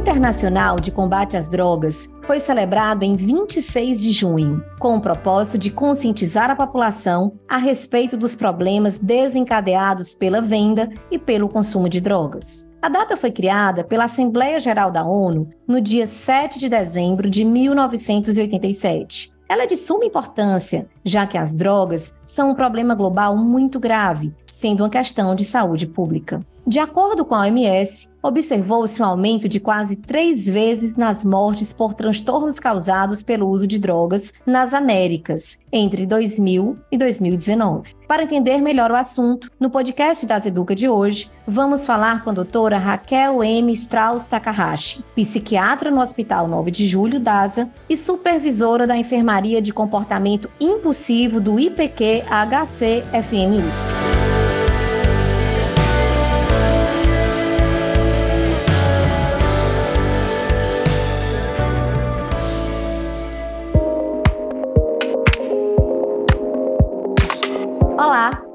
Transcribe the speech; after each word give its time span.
Internacional 0.00 0.80
de 0.80 0.90
Combate 0.90 1.36
às 1.36 1.46
Drogas 1.46 2.10
foi 2.22 2.40
celebrado 2.40 3.02
em 3.02 3.16
26 3.16 4.00
de 4.00 4.12
junho, 4.12 4.64
com 4.78 4.96
o 4.96 5.00
propósito 5.00 5.58
de 5.58 5.70
conscientizar 5.70 6.50
a 6.50 6.56
população 6.56 7.30
a 7.46 7.58
respeito 7.58 8.16
dos 8.16 8.34
problemas 8.34 8.98
desencadeados 8.98 10.14
pela 10.14 10.40
venda 10.40 10.88
e 11.10 11.18
pelo 11.18 11.50
consumo 11.50 11.86
de 11.86 12.00
drogas. 12.00 12.70
A 12.80 12.88
data 12.88 13.14
foi 13.14 13.30
criada 13.30 13.84
pela 13.84 14.04
Assembleia 14.04 14.58
Geral 14.58 14.90
da 14.90 15.04
ONU 15.04 15.50
no 15.68 15.82
dia 15.82 16.06
7 16.06 16.58
de 16.58 16.70
dezembro 16.70 17.28
de 17.28 17.44
1987 17.44 19.38
ela 19.50 19.64
é 19.64 19.66
de 19.66 19.76
suma 19.76 20.04
importância, 20.04 20.86
já 21.04 21.26
que 21.26 21.36
as 21.36 21.52
drogas 21.52 22.16
são 22.24 22.52
um 22.52 22.54
problema 22.54 22.94
global 22.94 23.36
muito 23.36 23.80
grave, 23.80 24.32
sendo 24.46 24.84
uma 24.84 24.88
questão 24.88 25.34
de 25.34 25.42
saúde 25.42 25.88
pública. 25.88 26.38
De 26.66 26.78
acordo 26.78 27.24
com 27.24 27.34
a 27.34 27.40
OMS, 27.40 28.10
observou-se 28.22 29.00
um 29.00 29.04
aumento 29.04 29.48
de 29.48 29.58
quase 29.58 29.96
três 29.96 30.46
vezes 30.46 30.94
nas 30.94 31.24
mortes 31.24 31.72
por 31.72 31.94
transtornos 31.94 32.60
causados 32.60 33.22
pelo 33.22 33.48
uso 33.48 33.66
de 33.66 33.78
drogas 33.78 34.34
nas 34.44 34.74
Américas 34.74 35.58
entre 35.72 36.06
2000 36.06 36.78
e 36.92 36.98
2019. 36.98 37.94
Para 38.06 38.24
entender 38.24 38.60
melhor 38.60 38.90
o 38.90 38.96
assunto, 38.96 39.50
no 39.58 39.70
podcast 39.70 40.26
das 40.26 40.44
Educa 40.44 40.74
de 40.74 40.88
hoje, 40.88 41.30
vamos 41.46 41.86
falar 41.86 42.22
com 42.22 42.30
a 42.30 42.34
doutora 42.34 42.78
Raquel 42.78 43.42
M. 43.42 43.72
Strauss 43.72 44.24
Takahashi, 44.24 45.04
psiquiatra 45.16 45.90
no 45.90 46.00
Hospital 46.00 46.46
9 46.46 46.70
de 46.70 46.86
Julho 46.86 47.18
DASA 47.18 47.70
e 47.88 47.96
supervisora 47.96 48.86
da 48.86 48.96
Enfermaria 48.96 49.62
de 49.62 49.72
Comportamento 49.72 50.48
Impulsivo 50.60 51.40
do 51.40 51.58
IPQ 51.58 52.24
HC 52.28 53.02
FM 53.12 53.66
USP. 53.66 54.29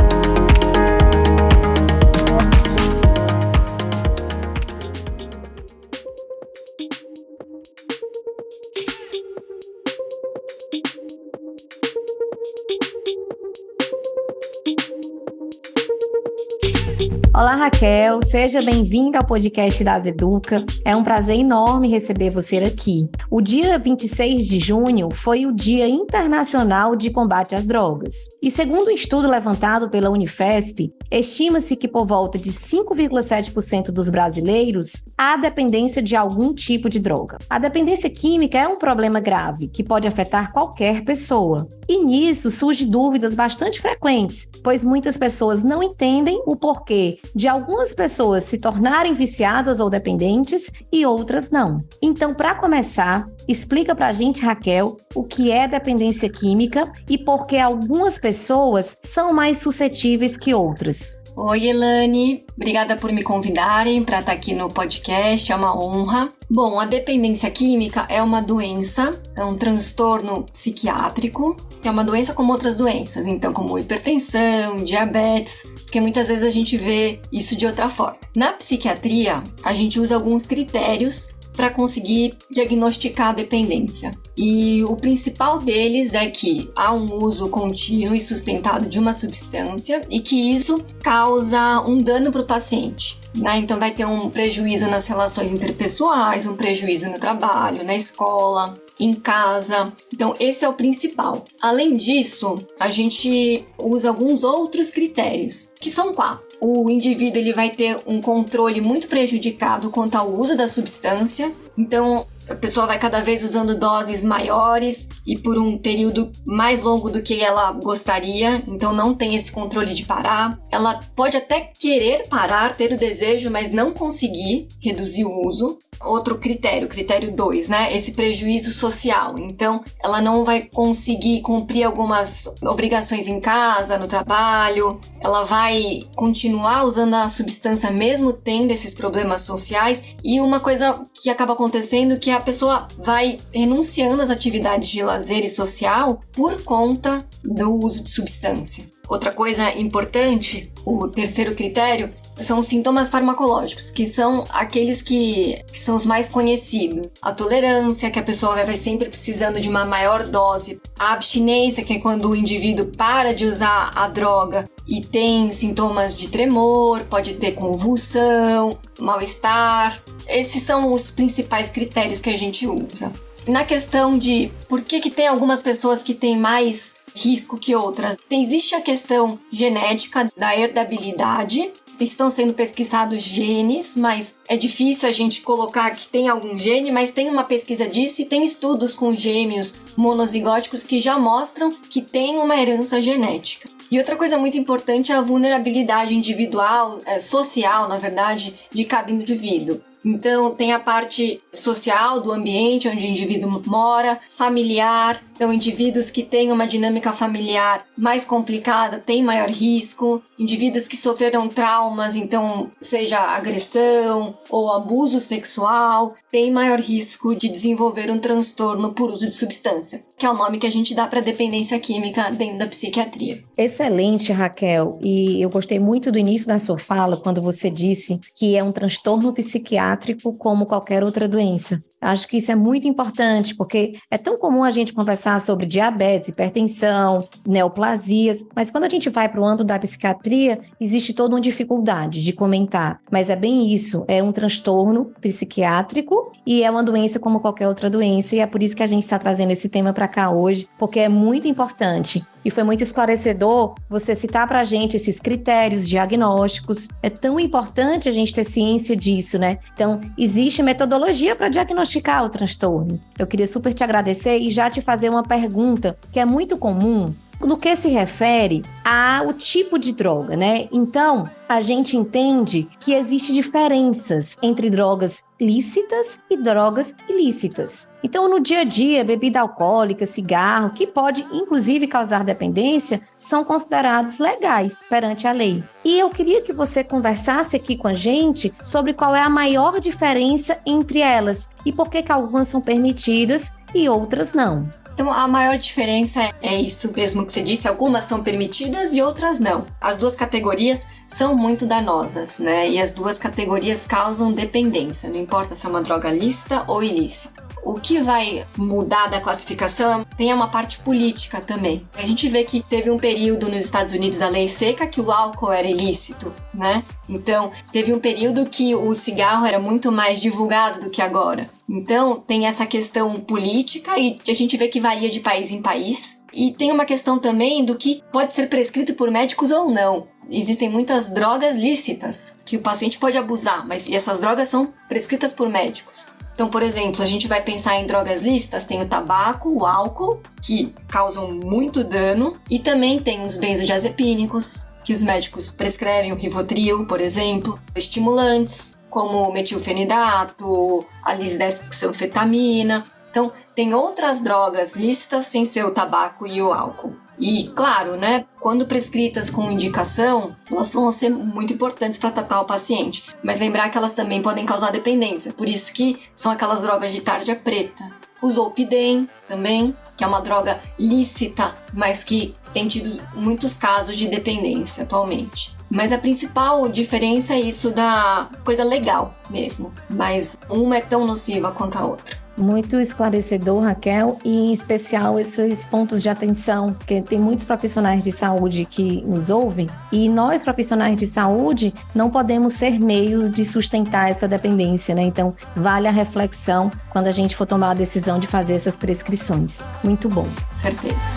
Olá, 17.38 17.54
Raquel, 17.54 18.20
seja 18.24 18.60
bem-vinda 18.60 19.18
ao 19.18 19.24
podcast 19.24 19.84
das 19.84 20.04
Educa. 20.04 20.66
É 20.84 20.96
um 20.96 21.04
prazer 21.04 21.38
enorme 21.38 21.88
receber 21.88 22.30
você 22.30 22.56
aqui. 22.56 23.08
O 23.30 23.40
dia 23.40 23.78
26 23.78 24.44
de 24.44 24.58
junho 24.58 25.08
foi 25.12 25.46
o 25.46 25.54
Dia 25.54 25.86
Internacional 25.88 26.96
de 26.96 27.10
Combate 27.10 27.54
às 27.54 27.64
Drogas. 27.64 28.12
E 28.42 28.50
segundo 28.50 28.88
um 28.88 28.90
estudo 28.90 29.28
levantado 29.28 29.88
pela 29.88 30.10
Unifesp, 30.10 30.92
estima-se 31.12 31.76
que 31.76 31.86
por 31.86 32.04
volta 32.08 32.36
de 32.36 32.50
5,7% 32.50 33.92
dos 33.92 34.08
brasileiros 34.08 35.04
há 35.16 35.36
dependência 35.36 36.02
de 36.02 36.16
algum 36.16 36.52
tipo 36.52 36.88
de 36.88 36.98
droga. 36.98 37.38
A 37.48 37.60
dependência 37.60 38.10
química 38.10 38.58
é 38.58 38.66
um 38.66 38.78
problema 38.78 39.20
grave 39.20 39.68
que 39.68 39.84
pode 39.84 40.08
afetar 40.08 40.52
qualquer 40.52 41.04
pessoa. 41.04 41.68
E 41.88 42.04
nisso 42.04 42.50
surgem 42.50 42.90
dúvidas 42.90 43.34
bastante 43.34 43.80
frequentes, 43.80 44.50
pois 44.62 44.84
muitas 44.84 45.16
pessoas 45.16 45.62
não 45.62 45.82
entendem 45.82 46.42
o 46.44 46.56
porquê 46.56 47.18
de 47.34 47.48
algumas 47.48 47.94
pessoas 47.94 48.44
se 48.44 48.58
tornarem 48.58 49.14
viciadas 49.14 49.80
ou 49.80 49.90
dependentes 49.90 50.70
e 50.92 51.04
outras 51.04 51.50
não. 51.50 51.78
Então, 52.02 52.34
para 52.34 52.54
começar, 52.54 53.28
explica 53.46 53.94
para 53.94 54.08
a 54.08 54.12
gente, 54.12 54.42
Raquel, 54.42 54.96
o 55.14 55.24
que 55.24 55.50
é 55.50 55.66
dependência 55.66 56.28
química 56.28 56.90
e 57.08 57.18
por 57.18 57.46
que 57.46 57.58
algumas 57.58 58.18
pessoas 58.18 58.96
são 59.02 59.32
mais 59.32 59.58
suscetíveis 59.58 60.36
que 60.36 60.54
outras. 60.54 61.22
Oi, 61.36 61.68
Elane. 61.68 62.44
Obrigada 62.56 62.96
por 62.96 63.12
me 63.12 63.22
convidarem 63.22 64.02
para 64.02 64.18
estar 64.18 64.32
tá 64.32 64.36
aqui 64.36 64.52
no 64.52 64.68
podcast, 64.68 65.52
é 65.52 65.54
uma 65.54 65.78
honra. 65.78 66.32
Bom, 66.50 66.80
a 66.80 66.84
dependência 66.84 67.48
química 67.50 68.06
é 68.08 68.20
uma 68.20 68.42
doença, 68.42 69.20
é 69.36 69.44
um 69.44 69.54
transtorno 69.54 70.44
psiquiátrico 70.52 71.56
é 71.82 71.90
uma 71.90 72.04
doença 72.04 72.34
como 72.34 72.52
outras 72.52 72.76
doenças, 72.76 73.26
então 73.26 73.52
como 73.52 73.78
hipertensão, 73.78 74.82
diabetes, 74.82 75.66
porque 75.82 76.00
muitas 76.00 76.28
vezes 76.28 76.44
a 76.44 76.48
gente 76.48 76.76
vê 76.76 77.20
isso 77.32 77.56
de 77.56 77.66
outra 77.66 77.88
forma. 77.88 78.18
Na 78.34 78.52
psiquiatria, 78.52 79.42
a 79.62 79.72
gente 79.72 80.00
usa 80.00 80.14
alguns 80.14 80.46
critérios 80.46 81.34
para 81.58 81.70
conseguir 81.70 82.36
diagnosticar 82.48 83.30
a 83.30 83.32
dependência. 83.32 84.16
E 84.36 84.84
o 84.84 84.94
principal 84.94 85.58
deles 85.58 86.14
é 86.14 86.30
que 86.30 86.70
há 86.76 86.94
um 86.94 87.12
uso 87.14 87.48
contínuo 87.48 88.14
e 88.14 88.20
sustentado 88.20 88.86
de 88.86 88.96
uma 88.96 89.12
substância 89.12 90.06
e 90.08 90.20
que 90.20 90.52
isso 90.52 90.84
causa 91.02 91.80
um 91.80 92.00
dano 92.00 92.30
para 92.30 92.42
o 92.42 92.46
paciente. 92.46 93.18
Né? 93.34 93.58
Então, 93.58 93.76
vai 93.76 93.90
ter 93.90 94.04
um 94.04 94.30
prejuízo 94.30 94.86
nas 94.86 95.08
relações 95.08 95.50
interpessoais, 95.50 96.46
um 96.46 96.54
prejuízo 96.54 97.10
no 97.10 97.18
trabalho, 97.18 97.84
na 97.84 97.96
escola, 97.96 98.74
em 98.98 99.12
casa. 99.12 99.92
Então, 100.12 100.34
esse 100.38 100.64
é 100.64 100.68
o 100.68 100.74
principal. 100.74 101.44
Além 101.60 101.94
disso, 101.94 102.64
a 102.78 102.90
gente 102.90 103.64
usa 103.78 104.08
alguns 104.08 104.42
outros 104.42 104.90
critérios, 104.90 105.70
que 105.80 105.90
são 105.90 106.12
quatro. 106.12 106.46
O 106.60 106.90
indivíduo 106.90 107.40
ele 107.40 107.52
vai 107.52 107.70
ter 107.70 108.00
um 108.06 108.20
controle 108.20 108.80
muito 108.80 109.06
prejudicado 109.06 109.90
quanto 109.90 110.16
ao 110.16 110.28
uso 110.28 110.56
da 110.56 110.66
substância. 110.66 111.52
Então, 111.76 112.26
a 112.48 112.54
pessoa 112.54 112.86
vai 112.86 112.98
cada 112.98 113.20
vez 113.20 113.44
usando 113.44 113.78
doses 113.78 114.24
maiores 114.24 115.08
e 115.26 115.36
por 115.36 115.58
um 115.58 115.76
período 115.76 116.32
mais 116.44 116.80
longo 116.80 117.10
do 117.10 117.22
que 117.22 117.40
ela 117.40 117.70
gostaria, 117.72 118.64
então 118.66 118.92
não 118.92 119.14
tem 119.14 119.34
esse 119.34 119.52
controle 119.52 119.92
de 119.92 120.04
parar. 120.04 120.58
Ela 120.72 121.00
pode 121.14 121.36
até 121.36 121.60
querer 121.78 122.26
parar, 122.28 122.76
ter 122.76 122.92
o 122.92 122.98
desejo, 122.98 123.50
mas 123.50 123.70
não 123.70 123.92
conseguir 123.92 124.66
reduzir 124.80 125.24
o 125.24 125.46
uso. 125.46 125.78
Outro 126.00 126.38
critério, 126.38 126.88
critério 126.88 127.34
2, 127.34 127.68
né? 127.68 127.94
Esse 127.94 128.12
prejuízo 128.12 128.70
social. 128.70 129.38
Então, 129.38 129.82
ela 130.02 130.20
não 130.20 130.44
vai 130.44 130.62
conseguir 130.62 131.40
cumprir 131.40 131.84
algumas 131.84 132.54
obrigações 132.62 133.28
em 133.28 133.40
casa, 133.40 133.98
no 133.98 134.06
trabalho, 134.06 135.00
ela 135.20 135.44
vai 135.44 136.00
continuar 136.14 136.84
usando 136.84 137.14
a 137.14 137.28
substância 137.28 137.90
mesmo 137.90 138.32
tendo 138.32 138.70
esses 138.70 138.94
problemas 138.94 139.42
sociais. 139.42 140.16
E 140.22 140.40
uma 140.40 140.60
coisa 140.60 141.04
que 141.14 141.30
acaba 141.30 141.52
acontecendo 141.52 142.14
é 142.14 142.16
que 142.16 142.30
a 142.30 142.40
pessoa 142.40 142.86
vai 142.98 143.38
renunciando 143.52 144.22
às 144.22 144.30
atividades 144.30 144.88
de 144.88 145.02
lazer 145.02 145.44
e 145.44 145.48
social 145.48 146.20
por 146.32 146.62
conta 146.62 147.26
do 147.44 147.74
uso 147.74 148.02
de 148.02 148.10
substância. 148.10 148.86
Outra 149.08 149.32
coisa 149.32 149.72
importante, 149.72 150.70
o 150.84 151.08
terceiro 151.08 151.54
critério, 151.54 152.12
são 152.40 152.62
sintomas 152.62 153.10
farmacológicos, 153.10 153.90
que 153.90 154.06
são 154.06 154.44
aqueles 154.48 155.02
que, 155.02 155.62
que, 155.72 155.78
são 155.78 155.94
os 155.94 156.06
mais 156.06 156.28
conhecidos. 156.28 157.08
A 157.20 157.32
tolerância, 157.32 158.10
que 158.10 158.18
a 158.18 158.22
pessoa 158.22 158.64
vai 158.64 158.76
sempre 158.76 159.08
precisando 159.08 159.60
de 159.60 159.68
uma 159.68 159.84
maior 159.84 160.24
dose. 160.24 160.80
A 160.98 161.12
abstinência, 161.12 161.84
que 161.84 161.94
é 161.94 161.98
quando 161.98 162.30
o 162.30 162.36
indivíduo 162.36 162.86
para 162.86 163.34
de 163.34 163.46
usar 163.46 163.92
a 163.94 164.08
droga 164.08 164.68
e 164.86 165.00
tem 165.00 165.52
sintomas 165.52 166.16
de 166.16 166.28
tremor, 166.28 167.04
pode 167.04 167.34
ter 167.34 167.52
convulsão, 167.52 168.78
mal-estar. 168.98 170.02
Esses 170.26 170.62
são 170.62 170.92
os 170.92 171.10
principais 171.10 171.70
critérios 171.70 172.20
que 172.20 172.30
a 172.30 172.36
gente 172.36 172.66
usa. 172.66 173.12
Na 173.46 173.64
questão 173.64 174.18
de 174.18 174.52
por 174.68 174.82
que, 174.82 175.00
que 175.00 175.10
tem 175.10 175.26
algumas 175.26 175.60
pessoas 175.60 176.02
que 176.02 176.14
têm 176.14 176.38
mais 176.38 176.96
risco 177.14 177.58
que 177.58 177.74
outras, 177.74 178.16
existe 178.30 178.74
a 178.74 178.80
questão 178.80 179.38
genética 179.50 180.30
da 180.36 180.56
herdabilidade 180.56 181.72
estão 182.04 182.30
sendo 182.30 182.52
pesquisados 182.52 183.22
genes, 183.22 183.96
mas 183.96 184.36
é 184.48 184.56
difícil 184.56 185.08
a 185.08 185.12
gente 185.12 185.42
colocar 185.42 185.90
que 185.90 186.06
tem 186.06 186.28
algum 186.28 186.58
gene, 186.58 186.90
mas 186.90 187.10
tem 187.10 187.28
uma 187.28 187.44
pesquisa 187.44 187.86
disso 187.86 188.22
e 188.22 188.26
tem 188.26 188.44
estudos 188.44 188.94
com 188.94 189.12
gêmeos 189.12 189.78
monozigóticos 189.96 190.84
que 190.84 190.98
já 191.00 191.18
mostram 191.18 191.76
que 191.90 192.00
tem 192.00 192.36
uma 192.36 192.56
herança 192.56 193.00
genética. 193.00 193.68
E 193.90 193.98
outra 193.98 194.16
coisa 194.16 194.38
muito 194.38 194.58
importante 194.58 195.12
é 195.12 195.14
a 195.14 195.22
vulnerabilidade 195.22 196.14
individual, 196.14 197.00
é, 197.06 197.18
social, 197.18 197.88
na 197.88 197.96
verdade, 197.96 198.54
de 198.70 198.84
cada 198.84 199.10
indivíduo. 199.10 199.80
Então, 200.08 200.52
tem 200.52 200.72
a 200.72 200.80
parte 200.80 201.38
social 201.52 202.22
do 202.22 202.32
ambiente 202.32 202.88
onde 202.88 203.06
o 203.06 203.10
indivíduo 203.10 203.62
mora, 203.66 204.18
familiar. 204.30 205.20
Então, 205.32 205.52
indivíduos 205.52 206.10
que 206.10 206.22
têm 206.22 206.50
uma 206.50 206.66
dinâmica 206.66 207.12
familiar 207.12 207.84
mais 207.96 208.24
complicada 208.24 208.98
têm 208.98 209.22
maior 209.22 209.50
risco. 209.50 210.22
Indivíduos 210.38 210.88
que 210.88 210.96
sofreram 210.96 211.46
traumas, 211.46 212.16
então, 212.16 212.70
seja 212.80 213.20
agressão 213.20 214.38
ou 214.48 214.72
abuso 214.72 215.20
sexual, 215.20 216.14
têm 216.32 216.50
maior 216.50 216.80
risco 216.80 217.34
de 217.34 217.48
desenvolver 217.48 218.10
um 218.10 218.18
transtorno 218.18 218.94
por 218.94 219.10
uso 219.10 219.28
de 219.28 219.34
substância, 219.34 220.02
que 220.16 220.24
é 220.24 220.30
o 220.30 220.34
nome 220.34 220.58
que 220.58 220.66
a 220.66 220.72
gente 220.72 220.94
dá 220.94 221.06
para 221.06 221.20
dependência 221.20 221.78
química 221.78 222.30
dentro 222.30 222.58
da 222.58 222.66
psiquiatria. 222.66 223.44
Excelente, 223.58 224.32
Raquel. 224.32 224.98
E 225.02 225.42
eu 225.42 225.50
gostei 225.50 225.78
muito 225.78 226.10
do 226.10 226.18
início 226.18 226.48
da 226.48 226.58
sua 226.58 226.78
fala, 226.78 227.18
quando 227.18 227.42
você 227.42 227.68
disse 227.68 228.18
que 228.34 228.56
é 228.56 228.64
um 228.64 228.72
transtorno 228.72 229.34
psiquiátrico 229.34 229.97
como 230.38 230.66
qualquer 230.66 231.02
outra 231.02 231.28
doença. 231.28 231.82
Acho 232.00 232.28
que 232.28 232.36
isso 232.38 232.52
é 232.52 232.54
muito 232.54 232.86
importante, 232.86 233.54
porque 233.54 233.96
é 234.10 234.16
tão 234.16 234.38
comum 234.38 234.62
a 234.62 234.70
gente 234.70 234.92
conversar 234.92 235.40
sobre 235.40 235.66
diabetes, 235.66 236.28
hipertensão, 236.28 237.28
neoplasias, 237.46 238.44
mas 238.54 238.70
quando 238.70 238.84
a 238.84 238.88
gente 238.88 239.10
vai 239.10 239.28
para 239.28 239.40
o 239.40 239.44
âmbito 239.44 239.64
da 239.64 239.78
psiquiatria, 239.78 240.60
existe 240.80 241.12
toda 241.12 241.34
uma 241.34 241.40
dificuldade 241.40 242.22
de 242.22 242.32
comentar. 242.32 243.00
Mas 243.10 243.30
é 243.30 243.36
bem 243.36 243.72
isso, 243.72 244.04
é 244.06 244.22
um 244.22 244.30
transtorno 244.30 245.12
psiquiátrico 245.20 246.32
e 246.46 246.62
é 246.62 246.70
uma 246.70 246.84
doença 246.84 247.18
como 247.18 247.40
qualquer 247.40 247.66
outra 247.66 247.90
doença, 247.90 248.36
e 248.36 248.38
é 248.38 248.46
por 248.46 248.62
isso 248.62 248.76
que 248.76 248.82
a 248.82 248.86
gente 248.86 249.02
está 249.02 249.18
trazendo 249.18 249.50
esse 249.50 249.68
tema 249.68 249.92
para 249.92 250.06
cá 250.06 250.30
hoje, 250.30 250.68
porque 250.78 251.00
é 251.00 251.08
muito 251.08 251.48
importante. 251.48 252.24
E 252.44 252.50
foi 252.50 252.62
muito 252.62 252.82
esclarecedor 252.82 253.74
você 253.90 254.14
citar 254.14 254.46
para 254.46 254.60
a 254.60 254.64
gente 254.64 254.96
esses 254.96 255.20
critérios 255.20 255.86
diagnósticos. 255.86 256.88
É 257.02 257.10
tão 257.10 257.38
importante 257.38 258.08
a 258.08 258.12
gente 258.12 258.34
ter 258.34 258.44
ciência 258.44 258.96
disso, 258.96 259.38
né? 259.38 259.58
Então, 259.74 260.00
existe 260.16 260.62
metodologia 260.62 261.34
para 261.36 261.48
diagnosticar 261.48 261.87
o 262.24 262.28
transtorno. 262.28 263.00
Eu 263.18 263.26
queria 263.26 263.46
super 263.46 263.72
te 263.72 263.82
agradecer 263.82 264.38
e 264.38 264.50
já 264.50 264.68
te 264.68 264.80
fazer 264.80 265.08
uma 265.08 265.22
pergunta 265.22 265.96
que 266.12 266.20
é 266.20 266.24
muito 266.24 266.56
comum 266.56 267.14
no 267.40 267.56
que 267.56 267.74
se 267.76 267.88
refere 267.88 268.62
ao 268.84 269.32
tipo 269.32 269.78
de 269.78 269.92
droga, 269.92 270.36
né? 270.36 270.68
Então, 270.72 271.28
a 271.48 271.60
gente 271.60 271.96
entende 271.96 272.68
que 272.80 272.92
existe 272.92 273.32
diferenças 273.32 274.36
entre 274.42 274.68
drogas 274.68 275.24
lícitas 275.40 276.18
e 276.28 276.36
drogas 276.36 276.94
ilícitas. 277.08 277.88
Então, 278.02 278.28
no 278.28 278.40
dia 278.40 278.60
a 278.60 278.64
dia, 278.64 279.04
bebida 279.04 279.40
alcoólica, 279.40 280.04
cigarro, 280.04 280.70
que 280.70 280.86
pode 280.86 281.26
inclusive 281.32 281.86
causar 281.86 282.24
dependência, 282.24 283.00
são 283.16 283.44
considerados 283.44 284.18
legais 284.18 284.84
perante 284.88 285.26
a 285.26 285.32
lei. 285.32 285.62
E 285.84 285.98
eu 285.98 286.10
queria 286.10 286.42
que 286.42 286.52
você 286.52 286.82
conversasse 286.82 287.56
aqui 287.56 287.76
com 287.76 287.88
a 287.88 287.94
gente 287.94 288.52
sobre 288.62 288.92
qual 288.92 289.14
é 289.14 289.22
a 289.22 289.30
maior 289.30 289.80
diferença 289.80 290.58
entre 290.66 291.00
elas 291.00 291.48
e 291.64 291.72
por 291.72 291.88
que, 291.88 292.02
que 292.02 292.12
algumas 292.12 292.48
são 292.48 292.60
permitidas 292.60 293.54
e 293.74 293.88
outras 293.88 294.32
não. 294.32 294.68
Então 294.98 295.12
a 295.12 295.28
maior 295.28 295.56
diferença 295.56 296.28
é 296.42 296.60
isso 296.60 296.92
mesmo 296.92 297.24
que 297.24 297.32
você 297.32 297.40
disse, 297.40 297.68
algumas 297.68 298.06
são 298.06 298.20
permitidas 298.20 298.96
e 298.96 299.00
outras 299.00 299.38
não. 299.38 299.64
As 299.80 299.96
duas 299.96 300.16
categorias 300.16 300.88
são 301.06 301.36
muito 301.36 301.64
danosas, 301.64 302.40
né? 302.40 302.68
E 302.68 302.80
as 302.80 302.92
duas 302.92 303.16
categorias 303.16 303.86
causam 303.86 304.32
dependência, 304.32 305.08
não 305.08 305.16
importa 305.16 305.54
se 305.54 305.66
é 305.66 305.68
uma 305.70 305.80
droga 305.80 306.10
lícita 306.10 306.64
ou 306.66 306.82
ilícita. 306.82 307.47
O 307.62 307.74
que 307.74 308.00
vai 308.00 308.46
mudar 308.56 309.08
da 309.08 309.20
classificação 309.20 310.04
tem 310.16 310.32
uma 310.32 310.48
parte 310.48 310.78
política 310.78 311.40
também. 311.40 311.86
A 311.94 312.06
gente 312.06 312.28
vê 312.28 312.44
que 312.44 312.62
teve 312.62 312.90
um 312.90 312.96
período 312.96 313.48
nos 313.48 313.64
Estados 313.64 313.92
Unidos 313.92 314.18
da 314.18 314.28
lei 314.28 314.48
seca 314.48 314.86
que 314.86 315.00
o 315.00 315.12
álcool 315.12 315.52
era 315.52 315.68
ilícito, 315.68 316.32
né? 316.52 316.82
Então, 317.08 317.52
teve 317.72 317.92
um 317.92 317.98
período 317.98 318.46
que 318.46 318.74
o 318.74 318.94
cigarro 318.94 319.46
era 319.46 319.58
muito 319.58 319.90
mais 319.90 320.20
divulgado 320.20 320.80
do 320.80 320.90
que 320.90 321.02
agora. 321.02 321.50
Então, 321.68 322.16
tem 322.26 322.46
essa 322.46 322.66
questão 322.66 323.14
política 323.16 323.98
e 323.98 324.18
a 324.26 324.32
gente 324.32 324.56
vê 324.56 324.68
que 324.68 324.80
varia 324.80 325.10
de 325.10 325.20
país 325.20 325.50
em 325.50 325.60
país. 325.60 326.22
E 326.32 326.52
tem 326.52 326.70
uma 326.70 326.84
questão 326.84 327.18
também 327.18 327.64
do 327.64 327.74
que 327.74 328.02
pode 328.12 328.34
ser 328.34 328.48
prescrito 328.48 328.94
por 328.94 329.10
médicos 329.10 329.50
ou 329.50 329.70
não. 329.70 330.06
Existem 330.30 330.68
muitas 330.68 331.08
drogas 331.08 331.56
lícitas 331.56 332.38
que 332.44 332.56
o 332.56 332.60
paciente 332.60 332.98
pode 332.98 333.16
abusar, 333.16 333.66
mas 333.66 333.90
essas 333.90 334.18
drogas 334.18 334.48
são 334.48 334.72
prescritas 334.86 335.32
por 335.32 335.48
médicos. 335.48 336.08
Então, 336.38 336.48
por 336.48 336.62
exemplo, 336.62 337.02
a 337.02 337.04
gente 337.04 337.26
vai 337.26 337.42
pensar 337.42 337.80
em 337.80 337.86
drogas 337.88 338.22
lícitas, 338.22 338.62
tem 338.64 338.80
o 338.80 338.88
tabaco, 338.88 339.52
o 339.52 339.66
álcool, 339.66 340.22
que 340.40 340.72
causam 340.86 341.32
muito 341.32 341.82
dano, 341.82 342.36
e 342.48 342.60
também 342.60 343.00
tem 343.00 343.26
os 343.26 343.36
benzodiazepínicos, 343.36 344.68
que 344.84 344.92
os 344.92 345.02
médicos 345.02 345.50
prescrevem, 345.50 346.12
o 346.12 346.14
Rivotril, 346.14 346.86
por 346.86 347.00
exemplo, 347.00 347.58
estimulantes, 347.74 348.78
como 348.88 349.32
metilfenidato, 349.32 350.86
a 351.02 351.12
lisdexanfetamina. 351.12 352.86
Então, 353.10 353.32
tem 353.54 353.74
outras 353.74 354.20
drogas 354.20 354.76
lícitas 354.76 355.26
sem 355.26 355.44
ser 355.44 355.64
o 355.64 355.72
tabaco 355.72 356.26
e 356.26 356.40
o 356.40 356.52
álcool. 356.52 356.94
E, 357.18 357.48
claro, 357.48 357.96
né, 357.96 358.24
quando 358.40 358.66
prescritas 358.66 359.28
com 359.28 359.50
indicação, 359.50 360.36
elas 360.50 360.72
vão 360.72 360.90
ser 360.92 361.10
muito 361.10 361.52
importantes 361.52 361.98
para 361.98 362.12
tratar 362.12 362.40
o 362.40 362.44
paciente. 362.44 363.12
Mas 363.22 363.40
lembrar 363.40 363.68
que 363.70 363.76
elas 363.76 363.92
também 363.92 364.22
podem 364.22 364.46
causar 364.46 364.70
dependência, 364.70 365.32
por 365.32 365.48
isso 365.48 365.72
que 365.72 366.00
são 366.14 366.30
aquelas 366.30 366.60
drogas 366.60 366.92
de 366.92 367.00
tarja 367.00 367.34
preta. 367.34 367.84
O 368.22 368.30
Zolpidem 368.30 369.08
também, 369.28 369.74
que 369.96 370.04
é 370.04 370.06
uma 370.06 370.20
droga 370.20 370.60
lícita, 370.78 371.54
mas 371.72 372.02
que 372.04 372.34
tem 372.52 372.66
tido 372.66 373.00
muitos 373.14 373.56
casos 373.56 373.96
de 373.96 374.08
dependência 374.08 374.84
atualmente. 374.84 375.56
Mas 375.70 375.92
a 375.92 375.98
principal 375.98 376.68
diferença 376.68 377.34
é 377.34 377.40
isso 377.40 377.70
da 377.70 378.28
coisa 378.44 378.64
legal 378.64 379.14
mesmo. 379.30 379.72
Mas 379.88 380.36
uma 380.48 380.78
é 380.78 380.80
tão 380.80 381.06
nociva 381.06 381.52
quanto 381.52 381.78
a 381.78 381.84
outra. 381.84 382.27
Muito 382.38 382.80
esclarecedor, 382.80 383.62
Raquel, 383.62 384.16
e 384.24 384.46
em 384.46 384.52
especial 384.52 385.18
esses 385.18 385.66
pontos 385.66 386.02
de 386.02 386.08
atenção, 386.08 386.72
porque 386.72 387.02
tem 387.02 387.18
muitos 387.18 387.44
profissionais 387.44 388.04
de 388.04 388.12
saúde 388.12 388.64
que 388.64 389.04
nos 389.04 389.28
ouvem, 389.28 389.68
e 389.92 390.08
nós, 390.08 390.40
profissionais 390.40 390.96
de 390.96 391.06
saúde, 391.06 391.74
não 391.94 392.10
podemos 392.10 392.52
ser 392.54 392.78
meios 392.78 393.30
de 393.30 393.44
sustentar 393.44 394.10
essa 394.10 394.28
dependência, 394.28 394.94
né? 394.94 395.02
Então, 395.02 395.34
vale 395.56 395.88
a 395.88 395.92
reflexão 395.92 396.70
quando 396.90 397.08
a 397.08 397.12
gente 397.12 397.36
for 397.36 397.46
tomar 397.46 397.72
a 397.72 397.74
decisão 397.74 398.18
de 398.18 398.26
fazer 398.26 398.54
essas 398.54 398.78
prescrições. 398.78 399.62
Muito 399.82 400.08
bom. 400.08 400.26
Certeza. 400.50 401.10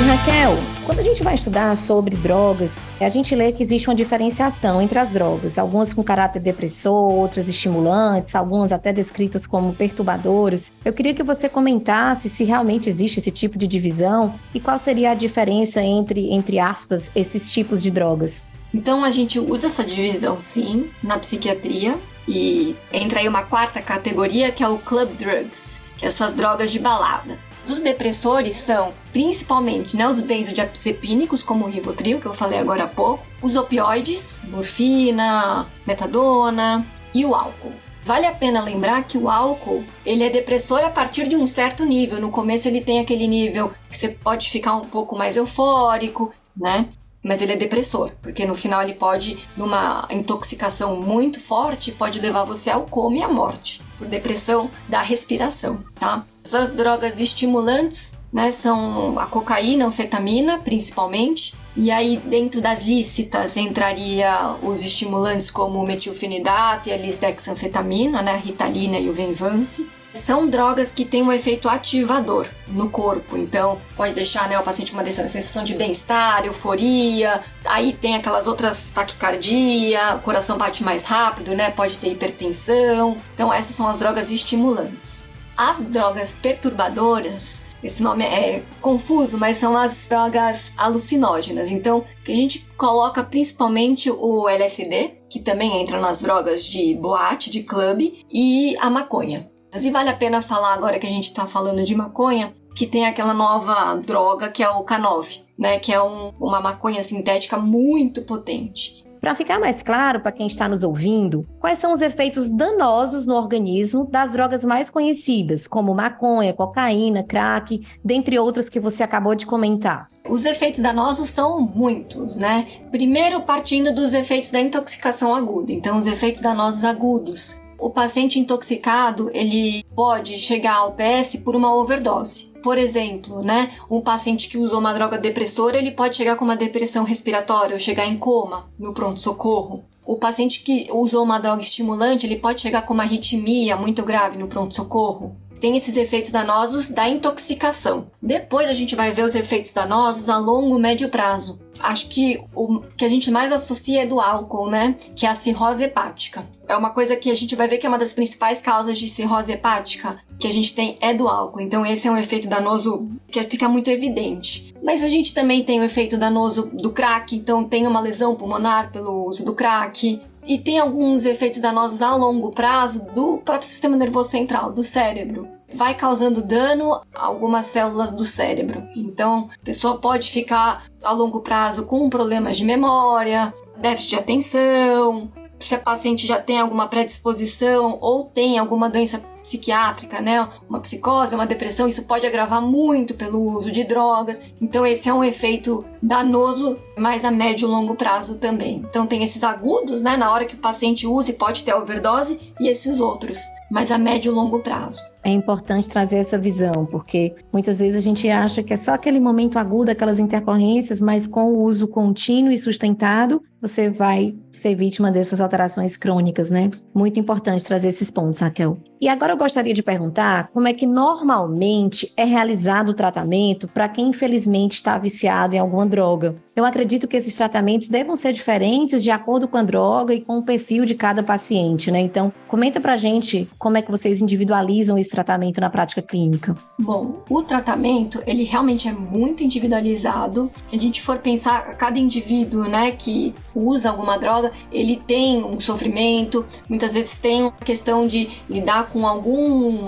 Raquel, 0.00 0.56
quando 0.84 0.98
a 0.98 1.02
gente 1.02 1.22
vai 1.22 1.36
estudar 1.36 1.76
sobre 1.76 2.16
drogas, 2.16 2.84
a 3.00 3.08
gente 3.08 3.32
lê 3.34 3.52
que 3.52 3.62
existe 3.62 3.88
uma 3.88 3.94
diferenciação 3.94 4.82
entre 4.82 4.98
as 4.98 5.08
drogas, 5.08 5.56
algumas 5.56 5.92
com 5.92 6.02
caráter 6.02 6.40
depressor, 6.40 7.12
outras 7.12 7.48
estimulantes, 7.48 8.34
algumas 8.34 8.72
até 8.72 8.92
descritas 8.92 9.46
como 9.46 9.72
perturbadoras. 9.72 10.72
Eu 10.84 10.92
queria 10.92 11.14
que 11.14 11.22
você 11.22 11.48
comentasse 11.48 12.28
se 12.28 12.42
realmente 12.42 12.88
existe 12.88 13.20
esse 13.20 13.30
tipo 13.30 13.56
de 13.56 13.68
divisão 13.68 14.34
e 14.52 14.58
qual 14.58 14.78
seria 14.80 15.12
a 15.12 15.14
diferença 15.14 15.80
entre, 15.80 16.32
entre 16.32 16.58
aspas, 16.58 17.12
esses 17.14 17.50
tipos 17.52 17.80
de 17.80 17.90
drogas. 17.90 18.50
Então 18.74 19.04
a 19.04 19.10
gente 19.12 19.38
usa 19.38 19.68
essa 19.68 19.84
divisão 19.84 20.40
sim 20.40 20.90
na 21.02 21.18
psiquiatria 21.18 21.96
e 22.26 22.74
entra 22.92 23.20
aí 23.20 23.28
uma 23.28 23.44
quarta 23.44 23.80
categoria 23.80 24.50
que 24.50 24.64
é 24.64 24.68
o 24.68 24.78
club 24.78 25.10
drugs, 25.16 25.84
que 25.96 26.04
é 26.04 26.08
essas 26.08 26.32
drogas 26.32 26.72
de 26.72 26.80
balada. 26.80 27.38
Os 27.70 27.82
depressores 27.82 28.56
são 28.56 28.92
principalmente 29.12 29.96
né, 29.96 30.06
os 30.06 30.20
benzodiazepínicos, 30.20 31.42
como 31.42 31.64
o 31.64 31.68
Rivotril, 31.68 32.20
que 32.20 32.26
eu 32.26 32.34
falei 32.34 32.58
agora 32.58 32.84
há 32.84 32.88
pouco, 32.88 33.24
os 33.42 33.56
opioides, 33.56 34.40
morfina, 34.44 35.66
metadona 35.86 36.86
e 37.12 37.24
o 37.24 37.34
álcool. 37.34 37.72
Vale 38.04 38.26
a 38.26 38.32
pena 38.32 38.62
lembrar 38.62 39.02
que 39.04 39.16
o 39.16 39.30
álcool 39.30 39.82
ele 40.04 40.24
é 40.24 40.28
depressor 40.28 40.80
a 40.84 40.90
partir 40.90 41.26
de 41.26 41.36
um 41.36 41.46
certo 41.46 41.86
nível. 41.86 42.20
No 42.20 42.30
começo 42.30 42.68
ele 42.68 42.82
tem 42.82 43.00
aquele 43.00 43.26
nível 43.26 43.72
que 43.88 43.96
você 43.96 44.08
pode 44.08 44.50
ficar 44.50 44.76
um 44.76 44.84
pouco 44.84 45.16
mais 45.16 45.38
eufórico, 45.38 46.32
né? 46.54 46.88
Mas 47.24 47.40
ele 47.40 47.54
é 47.54 47.56
depressor, 47.56 48.12
porque 48.22 48.46
no 48.46 48.54
final 48.54 48.82
ele 48.82 48.94
pode, 48.94 49.38
numa 49.56 50.06
intoxicação 50.10 51.00
muito 51.00 51.40
forte, 51.40 51.90
pode 51.90 52.20
levar 52.20 52.44
você 52.44 52.70
ao 52.70 52.82
coma 52.82 53.16
e 53.16 53.22
à 53.22 53.28
morte 53.28 53.82
por 53.98 54.06
depressão 54.06 54.70
da 54.88 55.00
respiração, 55.00 55.82
tá? 55.98 56.26
Essas 56.44 56.70
drogas 56.70 57.20
estimulantes 57.20 58.18
né? 58.34 58.50
São 58.50 59.16
a 59.16 59.26
cocaína, 59.26 59.84
a 59.84 59.88
anfetamina, 59.88 60.58
principalmente. 60.58 61.54
E 61.76 61.88
aí, 61.88 62.16
dentro 62.16 62.60
das 62.60 62.82
lícitas, 62.82 63.56
entraria 63.56 64.56
os 64.60 64.82
estimulantes 64.82 65.52
como 65.52 65.78
o 65.78 65.86
metilfenidato 65.86 66.88
e 66.88 66.92
a 66.92 66.96
lisdexanfetamina, 66.96 68.20
né? 68.20 68.32
A 68.32 68.36
ritalina 68.36 68.98
e 68.98 69.08
o 69.08 69.12
Venvance 69.12 69.88
são 70.14 70.48
drogas 70.48 70.92
que 70.92 71.04
têm 71.04 71.22
um 71.22 71.32
efeito 71.32 71.68
ativador 71.68 72.46
no 72.68 72.88
corpo. 72.88 73.36
Então, 73.36 73.80
pode 73.96 74.14
deixar 74.14 74.48
né, 74.48 74.58
o 74.58 74.62
paciente 74.62 74.92
com 74.92 74.98
uma 74.98 75.04
sensação 75.10 75.64
de 75.64 75.74
bem-estar, 75.74 76.46
euforia. 76.46 77.42
Aí 77.64 77.92
tem 77.92 78.14
aquelas 78.14 78.46
outras 78.46 78.90
taquicardia, 78.90 80.14
o 80.14 80.20
coração 80.20 80.56
bate 80.56 80.84
mais 80.84 81.04
rápido, 81.04 81.54
né? 81.54 81.70
Pode 81.70 81.98
ter 81.98 82.12
hipertensão. 82.12 83.18
Então, 83.34 83.52
essas 83.52 83.74
são 83.74 83.88
as 83.88 83.98
drogas 83.98 84.30
estimulantes. 84.30 85.26
As 85.56 85.82
drogas 85.82 86.34
perturbadoras, 86.34 87.66
esse 87.82 88.02
nome 88.02 88.24
é 88.24 88.64
confuso, 88.80 89.38
mas 89.38 89.56
são 89.56 89.76
as 89.76 90.06
drogas 90.08 90.72
alucinógenas. 90.76 91.70
Então, 91.70 92.04
que 92.24 92.32
a 92.32 92.34
gente 92.34 92.66
coloca 92.76 93.22
principalmente 93.22 94.10
o 94.10 94.48
LSD, 94.48 95.18
que 95.30 95.38
também 95.38 95.80
entra 95.80 96.00
nas 96.00 96.20
drogas 96.20 96.64
de 96.66 96.94
boate, 96.94 97.50
de 97.50 97.62
clube, 97.62 98.24
e 98.28 98.76
a 98.78 98.90
maconha. 98.90 99.53
Mas 99.74 99.84
e 99.84 99.90
vale 99.90 100.08
a 100.08 100.16
pena 100.16 100.40
falar 100.40 100.72
agora 100.72 101.00
que 101.00 101.06
a 101.06 101.10
gente 101.10 101.24
está 101.24 101.48
falando 101.48 101.82
de 101.82 101.96
maconha, 101.96 102.54
que 102.76 102.86
tem 102.86 103.06
aquela 103.06 103.34
nova 103.34 103.96
droga 103.96 104.48
que 104.48 104.62
é 104.62 104.70
o 104.70 104.84
K9, 104.84 105.40
né? 105.58 105.80
Que 105.80 105.92
é 105.92 106.00
um, 106.00 106.32
uma 106.38 106.60
maconha 106.60 107.02
sintética 107.02 107.58
muito 107.58 108.22
potente. 108.22 109.04
Para 109.20 109.34
ficar 109.34 109.58
mais 109.58 109.82
claro 109.82 110.20
para 110.20 110.30
quem 110.30 110.46
está 110.46 110.68
nos 110.68 110.84
ouvindo, 110.84 111.44
quais 111.58 111.80
são 111.80 111.90
os 111.90 112.02
efeitos 112.02 112.52
danosos 112.52 113.26
no 113.26 113.34
organismo 113.34 114.06
das 114.08 114.30
drogas 114.30 114.64
mais 114.64 114.90
conhecidas, 114.90 115.66
como 115.66 115.92
maconha, 115.92 116.52
cocaína, 116.52 117.24
crack, 117.24 117.84
dentre 118.04 118.38
outras 118.38 118.68
que 118.68 118.78
você 118.78 119.02
acabou 119.02 119.34
de 119.34 119.44
comentar? 119.44 120.06
Os 120.28 120.44
efeitos 120.44 120.78
danosos 120.78 121.30
são 121.30 121.60
muitos, 121.60 122.36
né? 122.36 122.68
Primeiro, 122.92 123.42
partindo 123.42 123.92
dos 123.92 124.14
efeitos 124.14 124.52
da 124.52 124.60
intoxicação 124.60 125.34
aguda. 125.34 125.72
Então, 125.72 125.96
os 125.96 126.06
efeitos 126.06 126.42
danosos 126.42 126.84
agudos 126.84 127.63
o 127.84 127.90
paciente 127.90 128.38
intoxicado 128.38 129.30
ele 129.34 129.84
pode 129.94 130.38
chegar 130.38 130.76
ao 130.76 130.94
PS 130.94 131.36
por 131.44 131.54
uma 131.54 131.76
overdose. 131.76 132.46
Por 132.62 132.78
exemplo, 132.78 133.42
né, 133.42 133.72
um 133.90 134.00
paciente 134.00 134.48
que 134.48 134.56
usou 134.56 134.80
uma 134.80 134.94
droga 134.94 135.18
depressora, 135.18 135.76
ele 135.76 135.90
pode 135.90 136.16
chegar 136.16 136.36
com 136.36 136.46
uma 136.46 136.56
depressão 136.56 137.04
respiratória 137.04 137.74
ou 137.74 137.78
chegar 137.78 138.06
em 138.06 138.16
coma 138.16 138.70
no 138.78 138.94
pronto-socorro. 138.94 139.84
O 140.02 140.16
paciente 140.16 140.62
que 140.62 140.88
usou 140.92 141.22
uma 141.22 141.38
droga 141.38 141.60
estimulante, 141.60 142.24
ele 142.24 142.36
pode 142.36 142.62
chegar 142.62 142.80
com 142.86 142.94
uma 142.94 143.02
arritmia 143.02 143.76
muito 143.76 144.02
grave 144.02 144.38
no 144.38 144.48
pronto-socorro 144.48 145.36
tem 145.64 145.78
esses 145.78 145.96
efeitos 145.96 146.30
danosos 146.30 146.90
da 146.90 147.08
intoxicação. 147.08 148.08
Depois 148.20 148.68
a 148.68 148.74
gente 148.74 148.94
vai 148.94 149.12
ver 149.12 149.24
os 149.24 149.34
efeitos 149.34 149.72
danosos 149.72 150.28
a 150.28 150.36
longo, 150.36 150.78
médio 150.78 151.08
prazo. 151.08 151.58
Acho 151.80 152.06
que 152.10 152.44
o 152.54 152.80
que 152.80 153.02
a 153.02 153.08
gente 153.08 153.30
mais 153.30 153.50
associa 153.50 154.02
é 154.02 154.06
do 154.06 154.20
álcool, 154.20 154.68
né? 154.68 154.94
Que 155.16 155.24
é 155.24 155.30
a 155.30 155.34
cirrose 155.34 155.84
hepática. 155.84 156.46
É 156.68 156.76
uma 156.76 156.90
coisa 156.90 157.16
que 157.16 157.30
a 157.30 157.34
gente 157.34 157.56
vai 157.56 157.66
ver 157.66 157.78
que 157.78 157.86
é 157.86 157.88
uma 157.88 157.98
das 157.98 158.12
principais 158.12 158.60
causas 158.60 158.98
de 158.98 159.08
cirrose 159.08 159.52
hepática 159.52 160.20
que 160.38 160.46
a 160.46 160.50
gente 160.50 160.74
tem 160.74 160.98
é 161.00 161.14
do 161.14 161.28
álcool. 161.28 161.60
Então 161.60 161.84
esse 161.86 162.06
é 162.06 162.10
um 162.10 162.16
efeito 162.16 162.46
danoso 162.46 163.08
que 163.28 163.42
fica 163.44 163.66
muito 163.66 163.88
evidente. 163.88 164.74
Mas 164.82 165.02
a 165.02 165.08
gente 165.08 165.32
também 165.32 165.64
tem 165.64 165.80
o 165.80 165.84
efeito 165.84 166.18
danoso 166.18 166.70
do 166.74 166.92
crack, 166.92 167.34
então 167.34 167.64
tem 167.64 167.86
uma 167.86 168.00
lesão 168.00 168.34
pulmonar 168.34 168.92
pelo 168.92 169.26
uso 169.26 169.44
do 169.44 169.54
crack, 169.54 170.20
e 170.46 170.58
tem 170.58 170.78
alguns 170.78 171.24
efeitos 171.24 171.60
danosos 171.60 172.02
a 172.02 172.14
longo 172.14 172.50
prazo 172.50 173.06
do 173.12 173.38
próprio 173.38 173.68
sistema 173.68 173.96
nervoso 173.96 174.30
central, 174.30 174.72
do 174.72 174.84
cérebro. 174.84 175.48
Vai 175.74 175.94
causando 175.94 176.46
dano 176.46 177.00
a 177.14 177.26
algumas 177.26 177.66
células 177.66 178.12
do 178.12 178.24
cérebro. 178.24 178.86
Então, 178.94 179.48
a 179.60 179.64
pessoa 179.64 179.98
pode 179.98 180.30
ficar 180.30 180.84
a 181.02 181.10
longo 181.10 181.40
prazo 181.40 181.86
com 181.86 182.08
problemas 182.08 182.56
de 182.56 182.64
memória, 182.64 183.52
déficit 183.76 184.10
de 184.10 184.16
atenção, 184.16 185.32
se 185.58 185.74
a 185.74 185.78
paciente 185.78 186.26
já 186.26 186.40
tem 186.40 186.60
alguma 186.60 186.88
predisposição 186.88 187.98
ou 188.00 188.24
tem 188.24 188.58
alguma 188.58 188.88
doença 188.88 189.22
psiquiátrica, 189.44 190.22
né, 190.22 190.48
uma 190.66 190.80
psicose, 190.80 191.34
uma 191.34 191.46
depressão, 191.46 191.86
isso 191.86 192.06
pode 192.06 192.26
agravar 192.26 192.62
muito 192.62 193.14
pelo 193.14 193.38
uso 193.40 193.70
de 193.70 193.84
drogas. 193.84 194.50
Então 194.60 194.86
esse 194.86 195.08
é 195.08 195.12
um 195.12 195.22
efeito 195.22 195.84
danoso, 196.02 196.78
mas 196.96 197.26
a 197.26 197.30
médio 197.30 197.68
e 197.68 197.70
longo 197.70 197.94
prazo 197.94 198.38
também. 198.38 198.82
Então 198.88 199.06
tem 199.06 199.22
esses 199.22 199.44
agudos, 199.44 200.02
né, 200.02 200.16
na 200.16 200.32
hora 200.32 200.46
que 200.46 200.54
o 200.54 200.58
paciente 200.58 201.06
usa 201.06 201.30
e 201.30 201.34
pode 201.34 201.62
ter 201.62 201.74
overdose 201.74 202.40
e 202.58 202.68
esses 202.68 203.00
outros, 203.00 203.38
mas 203.70 203.92
a 203.92 203.98
médio 203.98 204.32
e 204.32 204.34
longo 204.34 204.60
prazo 204.60 205.02
é 205.24 205.30
importante 205.30 205.88
trazer 205.88 206.18
essa 206.18 206.38
visão, 206.38 206.84
porque 206.84 207.34
muitas 207.50 207.78
vezes 207.78 207.96
a 207.96 208.00
gente 208.00 208.28
acha 208.28 208.62
que 208.62 208.74
é 208.74 208.76
só 208.76 208.92
aquele 208.92 209.18
momento 209.18 209.58
agudo, 209.58 209.90
aquelas 209.90 210.18
intercorrências, 210.18 211.00
mas 211.00 211.26
com 211.26 211.50
o 211.50 211.62
uso 211.62 211.88
contínuo 211.88 212.52
e 212.52 212.58
sustentado, 212.58 213.42
você 213.60 213.88
vai 213.88 214.36
ser 214.52 214.74
vítima 214.74 215.10
dessas 215.10 215.40
alterações 215.40 215.96
crônicas, 215.96 216.50
né? 216.50 216.68
Muito 216.94 217.18
importante 217.18 217.64
trazer 217.64 217.88
esses 217.88 218.10
pontos, 218.10 218.40
Raquel. 218.40 218.76
E 219.00 219.08
agora 219.08 219.33
eu 219.34 219.38
gostaria 219.38 219.74
de 219.74 219.82
perguntar 219.82 220.48
como 220.52 220.68
é 220.68 220.72
que 220.72 220.86
normalmente 220.86 222.12
é 222.16 222.24
realizado 222.24 222.90
o 222.90 222.94
tratamento 222.94 223.66
para 223.66 223.88
quem 223.88 224.08
infelizmente 224.08 224.74
está 224.74 224.96
viciado 224.96 225.56
em 225.56 225.58
alguma 225.58 225.84
droga. 225.84 226.36
Eu 226.56 226.64
acredito 226.64 227.08
que 227.08 227.16
esses 227.16 227.34
tratamentos 227.36 227.88
devam 227.88 228.14
ser 228.14 228.32
diferentes 228.32 229.02
de 229.02 229.10
acordo 229.10 229.48
com 229.48 229.56
a 229.56 229.62
droga 229.62 230.14
e 230.14 230.20
com 230.20 230.38
o 230.38 230.42
perfil 230.42 230.84
de 230.84 230.94
cada 230.94 231.20
paciente, 231.20 231.90
né? 231.90 231.98
Então, 231.98 232.32
comenta 232.46 232.80
pra 232.80 232.96
gente 232.96 233.48
como 233.58 233.76
é 233.76 233.82
que 233.82 233.90
vocês 233.90 234.22
individualizam 234.22 234.96
esse 234.96 235.10
tratamento 235.10 235.60
na 235.60 235.68
prática 235.68 236.00
clínica. 236.00 236.54
Bom, 236.78 237.24
o 237.28 237.42
tratamento, 237.42 238.22
ele 238.24 238.44
realmente 238.44 238.86
é 238.86 238.92
muito 238.92 239.42
individualizado. 239.42 240.48
Se 240.70 240.76
a 240.76 240.80
gente 240.80 241.02
for 241.02 241.18
pensar, 241.18 241.76
cada 241.76 241.98
indivíduo, 241.98 242.68
né, 242.68 242.92
que 242.92 243.34
usa 243.52 243.90
alguma 243.90 244.16
droga, 244.16 244.52
ele 244.70 244.96
tem 245.04 245.42
um 245.42 245.58
sofrimento, 245.58 246.46
muitas 246.68 246.94
vezes 246.94 247.18
tem 247.18 247.42
uma 247.42 247.52
questão 247.52 248.06
de 248.06 248.28
lidar 248.48 248.90
com 248.90 249.08
algum 249.08 249.23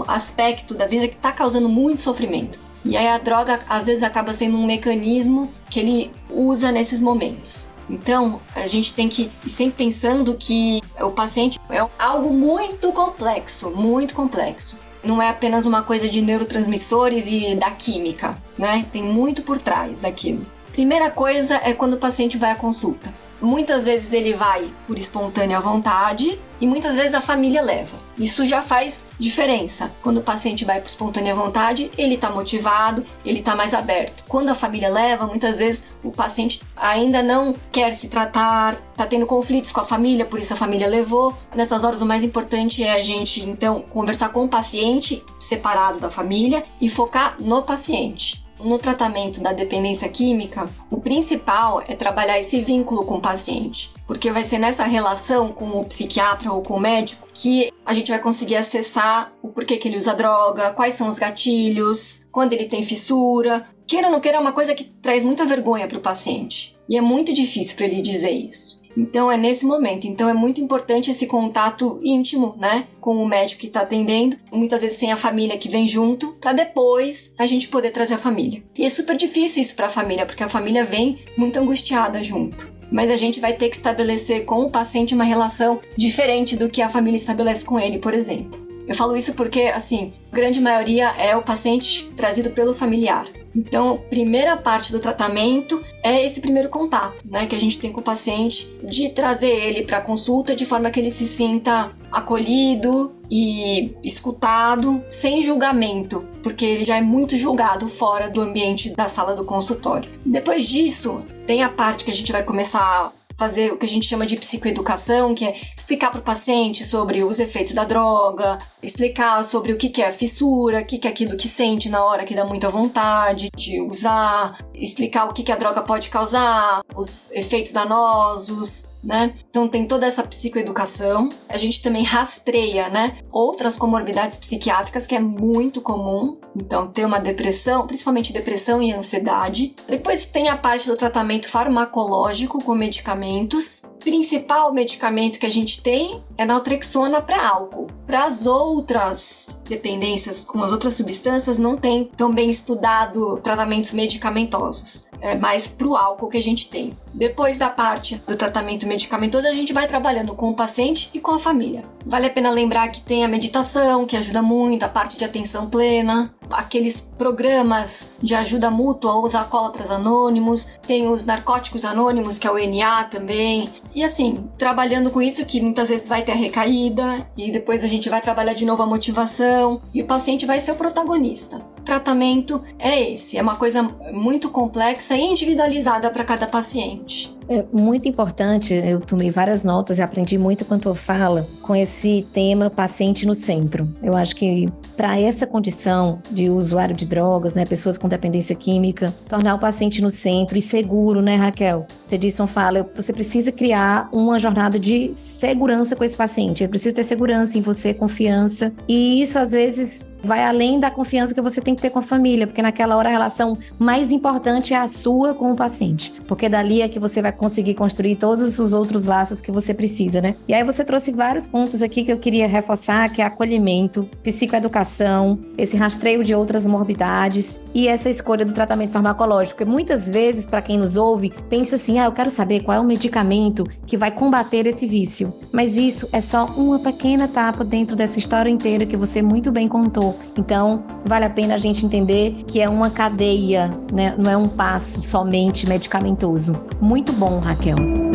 aspecto 0.06 0.74
da 0.74 0.86
vida 0.86 1.08
que 1.08 1.16
está 1.16 1.32
causando 1.32 1.68
muito 1.68 2.00
sofrimento. 2.00 2.58
E 2.84 2.96
aí 2.96 3.08
a 3.08 3.18
droga 3.18 3.60
às 3.68 3.86
vezes 3.86 4.02
acaba 4.02 4.32
sendo 4.32 4.56
um 4.56 4.64
mecanismo 4.64 5.50
que 5.68 5.80
ele 5.80 6.10
usa 6.30 6.70
nesses 6.70 7.00
momentos. 7.00 7.70
Então, 7.88 8.40
a 8.54 8.66
gente 8.66 8.94
tem 8.94 9.08
que 9.08 9.30
ir 9.44 9.50
sempre 9.50 9.84
pensando 9.84 10.36
que 10.38 10.80
o 11.00 11.10
paciente 11.10 11.58
é 11.70 11.84
algo 11.98 12.32
muito 12.32 12.92
complexo, 12.92 13.70
muito 13.70 14.14
complexo. 14.14 14.78
Não 15.04 15.22
é 15.22 15.28
apenas 15.28 15.64
uma 15.64 15.82
coisa 15.82 16.08
de 16.08 16.20
neurotransmissores 16.20 17.26
e 17.28 17.54
da 17.54 17.70
química, 17.70 18.36
né? 18.58 18.86
Tem 18.92 19.02
muito 19.02 19.42
por 19.42 19.58
trás 19.58 20.00
daquilo. 20.00 20.44
Primeira 20.72 21.10
coisa 21.10 21.60
é 21.62 21.72
quando 21.72 21.94
o 21.94 21.98
paciente 21.98 22.36
vai 22.36 22.50
à 22.50 22.56
consulta. 22.56 23.14
Muitas 23.40 23.84
vezes 23.84 24.12
ele 24.12 24.34
vai 24.34 24.72
por 24.86 24.98
espontânea 24.98 25.60
vontade 25.60 26.38
e 26.60 26.66
muitas 26.66 26.96
vezes 26.96 27.14
a 27.14 27.20
família 27.20 27.62
leva. 27.62 28.06
Isso 28.18 28.46
já 28.46 28.62
faz 28.62 29.06
diferença. 29.18 29.92
Quando 30.02 30.18
o 30.18 30.22
paciente 30.22 30.64
vai 30.64 30.80
por 30.80 30.88
espontânea 30.88 31.34
vontade, 31.34 31.90
ele 31.98 32.14
está 32.14 32.30
motivado, 32.30 33.04
ele 33.24 33.40
está 33.40 33.54
mais 33.54 33.74
aberto. 33.74 34.24
Quando 34.26 34.48
a 34.48 34.54
família 34.54 34.88
leva, 34.88 35.26
muitas 35.26 35.58
vezes 35.58 35.86
o 36.02 36.10
paciente 36.10 36.62
ainda 36.74 37.22
não 37.22 37.54
quer 37.70 37.92
se 37.92 38.08
tratar, 38.08 38.80
está 38.92 39.06
tendo 39.06 39.26
conflitos 39.26 39.70
com 39.70 39.80
a 39.80 39.84
família, 39.84 40.24
por 40.24 40.38
isso 40.38 40.54
a 40.54 40.56
família 40.56 40.88
levou. 40.88 41.36
Nessas 41.54 41.84
horas, 41.84 42.00
o 42.00 42.06
mais 42.06 42.24
importante 42.24 42.82
é 42.82 42.92
a 42.92 43.00
gente 43.00 43.42
então 43.42 43.82
conversar 43.82 44.30
com 44.30 44.44
o 44.44 44.48
paciente 44.48 45.22
separado 45.38 46.00
da 46.00 46.10
família 46.10 46.64
e 46.80 46.88
focar 46.88 47.36
no 47.38 47.62
paciente. 47.62 48.45
No 48.58 48.78
tratamento 48.78 49.40
da 49.40 49.52
dependência 49.52 50.08
química, 50.08 50.68
o 50.90 50.98
principal 50.98 51.82
é 51.86 51.94
trabalhar 51.94 52.38
esse 52.38 52.62
vínculo 52.62 53.04
com 53.04 53.16
o 53.16 53.20
paciente, 53.20 53.92
porque 54.06 54.32
vai 54.32 54.44
ser 54.44 54.58
nessa 54.58 54.84
relação 54.84 55.52
com 55.52 55.68
o 55.78 55.84
psiquiatra 55.84 56.50
ou 56.50 56.62
com 56.62 56.75
o 56.75 56.80
médico 56.80 57.28
que 57.34 57.70
a 57.84 57.92
gente 57.92 58.10
vai 58.10 58.18
conseguir 58.18 58.56
acessar 58.56 59.32
o 59.42 59.48
porquê 59.50 59.76
que 59.76 59.88
ele 59.88 59.98
usa 59.98 60.14
droga, 60.14 60.72
quais 60.72 60.94
são 60.94 61.06
os 61.06 61.18
gatilhos, 61.18 62.26
quando 62.32 62.54
ele 62.54 62.64
tem 62.64 62.82
fissura. 62.82 63.66
Queira 63.86 64.08
ou 64.08 64.12
não 64.12 64.20
queira, 64.20 64.38
é 64.38 64.40
uma 64.40 64.52
coisa 64.52 64.75
que 64.75 64.84
traz 64.84 65.22
muita 65.22 65.44
vergonha 65.44 65.86
para 65.86 65.98
o 65.98 66.02
paciente. 66.02 66.76
E 66.88 66.96
é 66.96 67.00
muito 67.00 67.32
difícil 67.32 67.76
para 67.76 67.86
ele 67.86 68.00
dizer 68.00 68.30
isso. 68.30 68.85
Então 68.96 69.30
é 69.30 69.36
nesse 69.36 69.66
momento. 69.66 70.06
Então 70.06 70.28
é 70.28 70.34
muito 70.34 70.60
importante 70.60 71.10
esse 71.10 71.26
contato 71.26 72.00
íntimo, 72.02 72.56
né, 72.58 72.86
com 73.00 73.16
o 73.16 73.26
médico 73.26 73.60
que 73.60 73.66
está 73.66 73.82
atendendo, 73.82 74.36
muitas 74.50 74.82
vezes 74.82 74.98
sem 74.98 75.12
a 75.12 75.16
família 75.16 75.58
que 75.58 75.68
vem 75.68 75.86
junto, 75.86 76.32
para 76.40 76.52
depois 76.52 77.34
a 77.38 77.46
gente 77.46 77.68
poder 77.68 77.90
trazer 77.90 78.14
a 78.14 78.18
família. 78.18 78.62
E 78.76 78.84
é 78.84 78.88
super 78.88 79.16
difícil 79.16 79.62
isso 79.62 79.76
para 79.76 79.86
a 79.86 79.90
família, 79.90 80.26
porque 80.26 80.42
a 80.42 80.48
família 80.48 80.84
vem 80.84 81.18
muito 81.36 81.58
angustiada 81.58 82.22
junto. 82.22 82.74
Mas 82.90 83.10
a 83.10 83.16
gente 83.16 83.40
vai 83.40 83.52
ter 83.52 83.68
que 83.68 83.76
estabelecer 83.76 84.44
com 84.44 84.62
o 84.62 84.70
paciente 84.70 85.14
uma 85.14 85.24
relação 85.24 85.80
diferente 85.96 86.56
do 86.56 86.70
que 86.70 86.80
a 86.80 86.88
família 86.88 87.16
estabelece 87.16 87.64
com 87.64 87.80
ele, 87.80 87.98
por 87.98 88.14
exemplo. 88.14 88.75
Eu 88.86 88.94
falo 88.94 89.16
isso 89.16 89.34
porque, 89.34 89.62
assim, 89.62 90.12
a 90.30 90.34
grande 90.34 90.60
maioria 90.60 91.08
é 91.18 91.36
o 91.36 91.42
paciente 91.42 92.06
trazido 92.16 92.50
pelo 92.50 92.74
familiar. 92.74 93.26
Então, 93.54 93.98
primeira 94.10 94.56
parte 94.56 94.92
do 94.92 95.00
tratamento 95.00 95.82
é 96.02 96.24
esse 96.24 96.40
primeiro 96.42 96.68
contato, 96.68 97.24
né, 97.26 97.46
que 97.46 97.56
a 97.56 97.58
gente 97.58 97.78
tem 97.78 97.90
com 97.90 98.00
o 98.00 98.04
paciente, 98.04 98.70
de 98.84 99.08
trazer 99.08 99.48
ele 99.48 99.82
para 99.82 100.00
consulta 100.00 100.54
de 100.54 100.66
forma 100.66 100.90
que 100.90 101.00
ele 101.00 101.10
se 101.10 101.26
sinta 101.26 101.90
acolhido, 102.12 103.16
e 103.30 103.94
escutado 104.02 105.02
sem 105.10 105.42
julgamento, 105.42 106.26
porque 106.42 106.64
ele 106.64 106.84
já 106.84 106.96
é 106.96 107.00
muito 107.00 107.36
julgado 107.36 107.88
fora 107.88 108.30
do 108.30 108.40
ambiente 108.40 108.90
da 108.90 109.08
sala 109.08 109.34
do 109.34 109.44
consultório. 109.44 110.10
Depois 110.24 110.66
disso, 110.66 111.26
tem 111.46 111.62
a 111.62 111.68
parte 111.68 112.04
que 112.04 112.10
a 112.10 112.14
gente 112.14 112.32
vai 112.32 112.42
começar 112.42 113.12
fazer 113.36 113.72
o 113.72 113.76
que 113.76 113.86
a 113.86 113.88
gente 113.88 114.06
chama 114.06 114.26
de 114.26 114.36
psicoeducação, 114.36 115.34
que 115.34 115.44
é 115.44 115.56
explicar 115.76 116.10
para 116.10 116.20
o 116.20 116.24
paciente 116.24 116.84
sobre 116.84 117.22
os 117.22 117.38
efeitos 117.38 117.74
da 117.74 117.84
droga, 117.84 118.58
explicar 118.82 119.44
sobre 119.44 119.72
o 119.72 119.76
que 119.76 120.02
é 120.02 120.08
a 120.08 120.12
fissura, 120.12 120.80
o 120.80 120.84
que 120.84 121.06
é 121.06 121.10
aquilo 121.10 121.36
que 121.36 121.48
sente 121.48 121.88
na 121.88 122.04
hora 122.04 122.24
que 122.24 122.34
dá 122.34 122.44
muita 122.44 122.68
vontade 122.68 123.50
de 123.54 123.80
usar, 123.80 124.58
explicar 124.74 125.26
o 125.26 125.34
que 125.34 125.52
a 125.52 125.56
droga 125.56 125.82
pode 125.82 126.08
causar, 126.08 126.82
os 126.94 127.30
efeitos 127.32 127.72
danosos, 127.72 128.86
né? 129.06 129.32
Então 129.48 129.68
tem 129.68 129.86
toda 129.86 130.04
essa 130.04 130.22
psicoeducação. 130.22 131.28
A 131.48 131.56
gente 131.56 131.82
também 131.82 132.02
rastreia, 132.02 132.88
né, 132.88 133.18
outras 133.30 133.76
comorbidades 133.76 134.36
psiquiátricas 134.36 135.06
que 135.06 135.14
é 135.14 135.20
muito 135.20 135.80
comum. 135.80 136.38
Então 136.56 136.88
ter 136.88 137.04
uma 137.04 137.20
depressão, 137.20 137.86
principalmente 137.86 138.32
depressão 138.32 138.82
e 138.82 138.92
ansiedade. 138.92 139.75
Depois 139.88 140.26
tem 140.26 140.48
a 140.48 140.56
parte 140.56 140.88
do 140.88 140.96
tratamento 140.96 141.48
farmacológico 141.48 142.62
com 142.62 142.75
medicamentos. 142.75 143.84
O 143.84 144.06
principal 144.06 144.72
medicamento 144.72 145.38
que 145.38 145.46
a 145.46 145.50
gente 145.50 145.82
tem 145.82 146.22
é 146.36 146.44
naltrexona 146.44 147.22
para 147.22 147.48
álcool. 147.48 147.88
Para 148.06 148.25
as 148.25 148.46
outras 148.46 149.62
dependências 149.68 150.44
com 150.44 150.62
as 150.62 150.72
outras 150.72 150.94
substâncias 150.94 151.58
não 151.58 151.76
tem 151.76 152.04
tão 152.16 152.32
bem 152.32 152.50
estudado 152.50 153.38
tratamentos 153.42 153.92
medicamentosos. 153.92 155.06
É 155.20 155.34
mais 155.34 155.68
para 155.68 155.86
o 155.86 155.96
álcool 155.96 156.28
que 156.28 156.36
a 156.36 156.42
gente 156.42 156.68
tem. 156.68 156.92
Depois 157.12 157.58
da 157.58 157.70
parte 157.70 158.16
do 158.26 158.36
tratamento 158.36 158.86
medicamentoso, 158.96 159.46
a 159.46 159.52
gente 159.52 159.72
vai 159.72 159.86
trabalhando 159.86 160.34
com 160.34 160.48
o 160.48 160.54
paciente 160.54 161.10
e 161.12 161.20
com 161.20 161.32
a 161.32 161.38
família. 161.38 161.84
Vale 162.04 162.26
a 162.26 162.30
pena 162.30 162.50
lembrar 162.50 162.88
que 162.88 163.00
tem 163.00 163.24
a 163.24 163.28
meditação, 163.28 164.06
que 164.06 164.16
ajuda 164.16 164.40
muito, 164.40 164.82
a 164.82 164.88
parte 164.88 165.18
de 165.18 165.24
atenção 165.24 165.68
plena, 165.68 166.34
aqueles 166.50 167.00
programas 167.00 168.10
de 168.20 168.34
ajuda 168.34 168.70
mútua 168.70 169.12
aos 169.12 169.34
alcoólatras 169.34 169.90
anônimos, 169.90 170.68
tem 170.86 171.08
os 171.08 171.26
narcóticos 171.26 171.84
anônimos, 171.84 172.38
que 172.38 172.46
é 172.46 172.50
o 172.50 172.56
NA 172.56 173.04
também. 173.04 173.68
E 173.94 174.04
assim, 174.04 174.44
trabalhando 174.58 175.10
com 175.10 175.22
isso, 175.22 175.44
que 175.46 175.60
muitas 175.60 175.88
vezes 175.88 176.08
vai 176.08 176.22
ter 176.22 176.32
a 176.32 176.36
recaída, 176.36 177.26
e 177.36 177.50
depois 177.50 177.82
a 177.82 177.88
gente 177.88 178.08
vai 178.08 178.20
trabalhar 178.20 178.52
de 178.52 178.66
novo 178.66 178.82
a 178.82 178.86
motivação, 178.86 179.80
e 179.94 180.02
o 180.02 180.06
paciente 180.06 180.46
vai 180.46 180.60
ser 180.60 180.72
o 180.72 180.76
protagonista. 180.76 181.64
O 181.78 181.82
tratamento 181.82 182.62
é 182.78 183.12
esse, 183.12 183.38
é 183.38 183.42
uma 183.42 183.56
coisa 183.56 183.82
muito 184.12 184.50
complexa 184.50 185.16
e 185.16 185.22
individualizada 185.22 186.10
para 186.10 186.24
cada 186.24 186.46
paciente. 186.46 187.34
É 187.48 187.64
muito 187.72 188.08
importante, 188.08 188.74
eu 188.74 189.00
tomei 189.00 189.30
várias 189.30 189.62
notas 189.62 189.98
e 189.98 190.02
aprendi 190.02 190.36
muito 190.36 190.64
quanto 190.64 190.92
fala 190.94 191.46
com 191.66 191.75
esse 191.75 192.26
tema 192.32 192.70
paciente 192.70 193.26
no 193.26 193.35
centro. 193.35 193.88
Eu 194.02 194.16
acho 194.16 194.37
que 194.37 194.68
para 194.96 195.18
essa 195.18 195.46
condição 195.46 196.20
de 196.30 196.49
usuário 196.49 196.94
de 196.94 197.04
drogas, 197.04 197.54
né, 197.54 197.64
pessoas 197.64 197.99
com 197.99 198.08
dependência 198.08 198.54
química, 198.54 199.12
tornar 199.28 199.54
o 199.54 199.58
paciente 199.58 200.00
no 200.00 200.08
centro 200.08 200.56
e 200.56 200.62
seguro, 200.62 201.20
né, 201.20 201.37
Raquel? 201.37 201.87
Você 202.02 202.18
uma 202.38 202.46
fala, 202.46 202.88
você 202.94 203.12
precisa 203.12 203.50
criar 203.50 204.08
uma 204.12 204.38
jornada 204.38 204.78
de 204.78 205.11
segurança 205.14 205.96
com 205.96 206.04
esse 206.04 206.16
paciente. 206.16 206.62
Ele 206.62 206.70
precisa 206.70 206.94
ter 206.94 207.04
segurança 207.04 207.58
em 207.58 207.61
você, 207.61 207.92
confiança. 207.92 208.73
E 208.88 209.23
isso 209.23 209.38
às 209.38 209.52
vezes 209.52 210.11
vai 210.26 210.44
além 210.44 210.80
da 210.80 210.90
confiança 210.90 211.32
que 211.32 211.40
você 211.40 211.61
tem 211.61 211.75
que 211.75 211.80
ter 211.80 211.90
com 211.90 212.00
a 212.00 212.02
família, 212.02 212.46
porque 212.46 212.61
naquela 212.61 212.96
hora 212.96 213.08
a 213.08 213.12
relação 213.12 213.56
mais 213.78 214.11
importante 214.11 214.75
é 214.75 214.76
a 214.76 214.88
sua 214.88 215.35
com 215.35 215.52
o 215.52 215.56
paciente, 215.56 216.12
porque 216.26 216.49
dali 216.49 216.82
é 216.82 216.88
que 216.88 216.99
você 216.99 217.23
vai 217.23 217.32
conseguir 217.32 217.75
construir 217.75 218.16
todos 218.16 218.58
os 218.58 218.73
outros 218.73 219.06
laços 219.06 219.40
que 219.40 219.52
você 219.52 219.73
precisa, 219.73 220.20
né? 220.20 220.35
E 220.49 220.54
aí 220.54 220.64
você 220.64 220.85
trouxe 220.85 221.12
vários 221.12 221.46
pontos 221.56 221.80
aqui 221.80 222.04
que 222.04 222.12
eu 222.12 222.18
queria 222.18 222.46
reforçar, 222.46 223.08
que 223.08 223.22
é 223.22 223.25
acolhimento, 223.25 224.06
psicoeducação, 224.22 225.38
esse 225.56 225.75
rastreio 225.75 226.22
de 226.22 226.34
outras 226.34 226.66
morbidades 226.66 227.58
e 227.75 227.88
essa 227.88 228.10
escolha 228.10 228.44
do 228.44 228.52
tratamento 228.52 228.90
farmacológico. 228.90 229.56
Porque 229.56 229.70
muitas 229.70 230.06
vezes, 230.06 230.46
para 230.46 230.60
quem 230.60 230.76
nos 230.76 230.98
ouve, 230.98 231.32
pensa 231.48 231.76
assim: 231.76 231.98
"Ah, 231.98 232.04
eu 232.04 232.12
quero 232.12 232.28
saber 232.28 232.62
qual 232.62 232.76
é 232.76 232.80
o 232.80 232.84
medicamento 232.84 233.64
que 233.86 233.96
vai 233.96 234.10
combater 234.10 234.66
esse 234.66 234.86
vício". 234.86 235.32
Mas 235.50 235.76
isso 235.76 236.06
é 236.12 236.20
só 236.20 236.44
uma 236.58 236.78
pequena 236.78 237.25
etapa 237.25 237.64
dentro 237.64 237.96
dessa 237.96 238.18
história 238.18 238.50
inteira 238.50 238.84
que 238.84 238.96
você 238.96 239.22
muito 239.22 239.50
bem 239.50 239.66
contou. 239.66 240.14
Então, 240.36 240.84
vale 241.06 241.25
a 241.25 241.30
pena 241.30 241.54
a 241.54 241.58
gente 241.58 241.86
entender 241.86 242.34
que 242.46 242.60
é 242.60 242.68
uma 242.68 242.90
cadeia, 242.90 243.71
né? 243.90 244.14
Não 244.19 244.30
é 244.30 244.36
um 244.36 244.47
passo 244.47 245.00
somente 245.00 245.66
medicamentoso. 245.66 246.54
Muito 246.82 247.14
bom, 247.14 247.38
Raquel. 247.38 248.05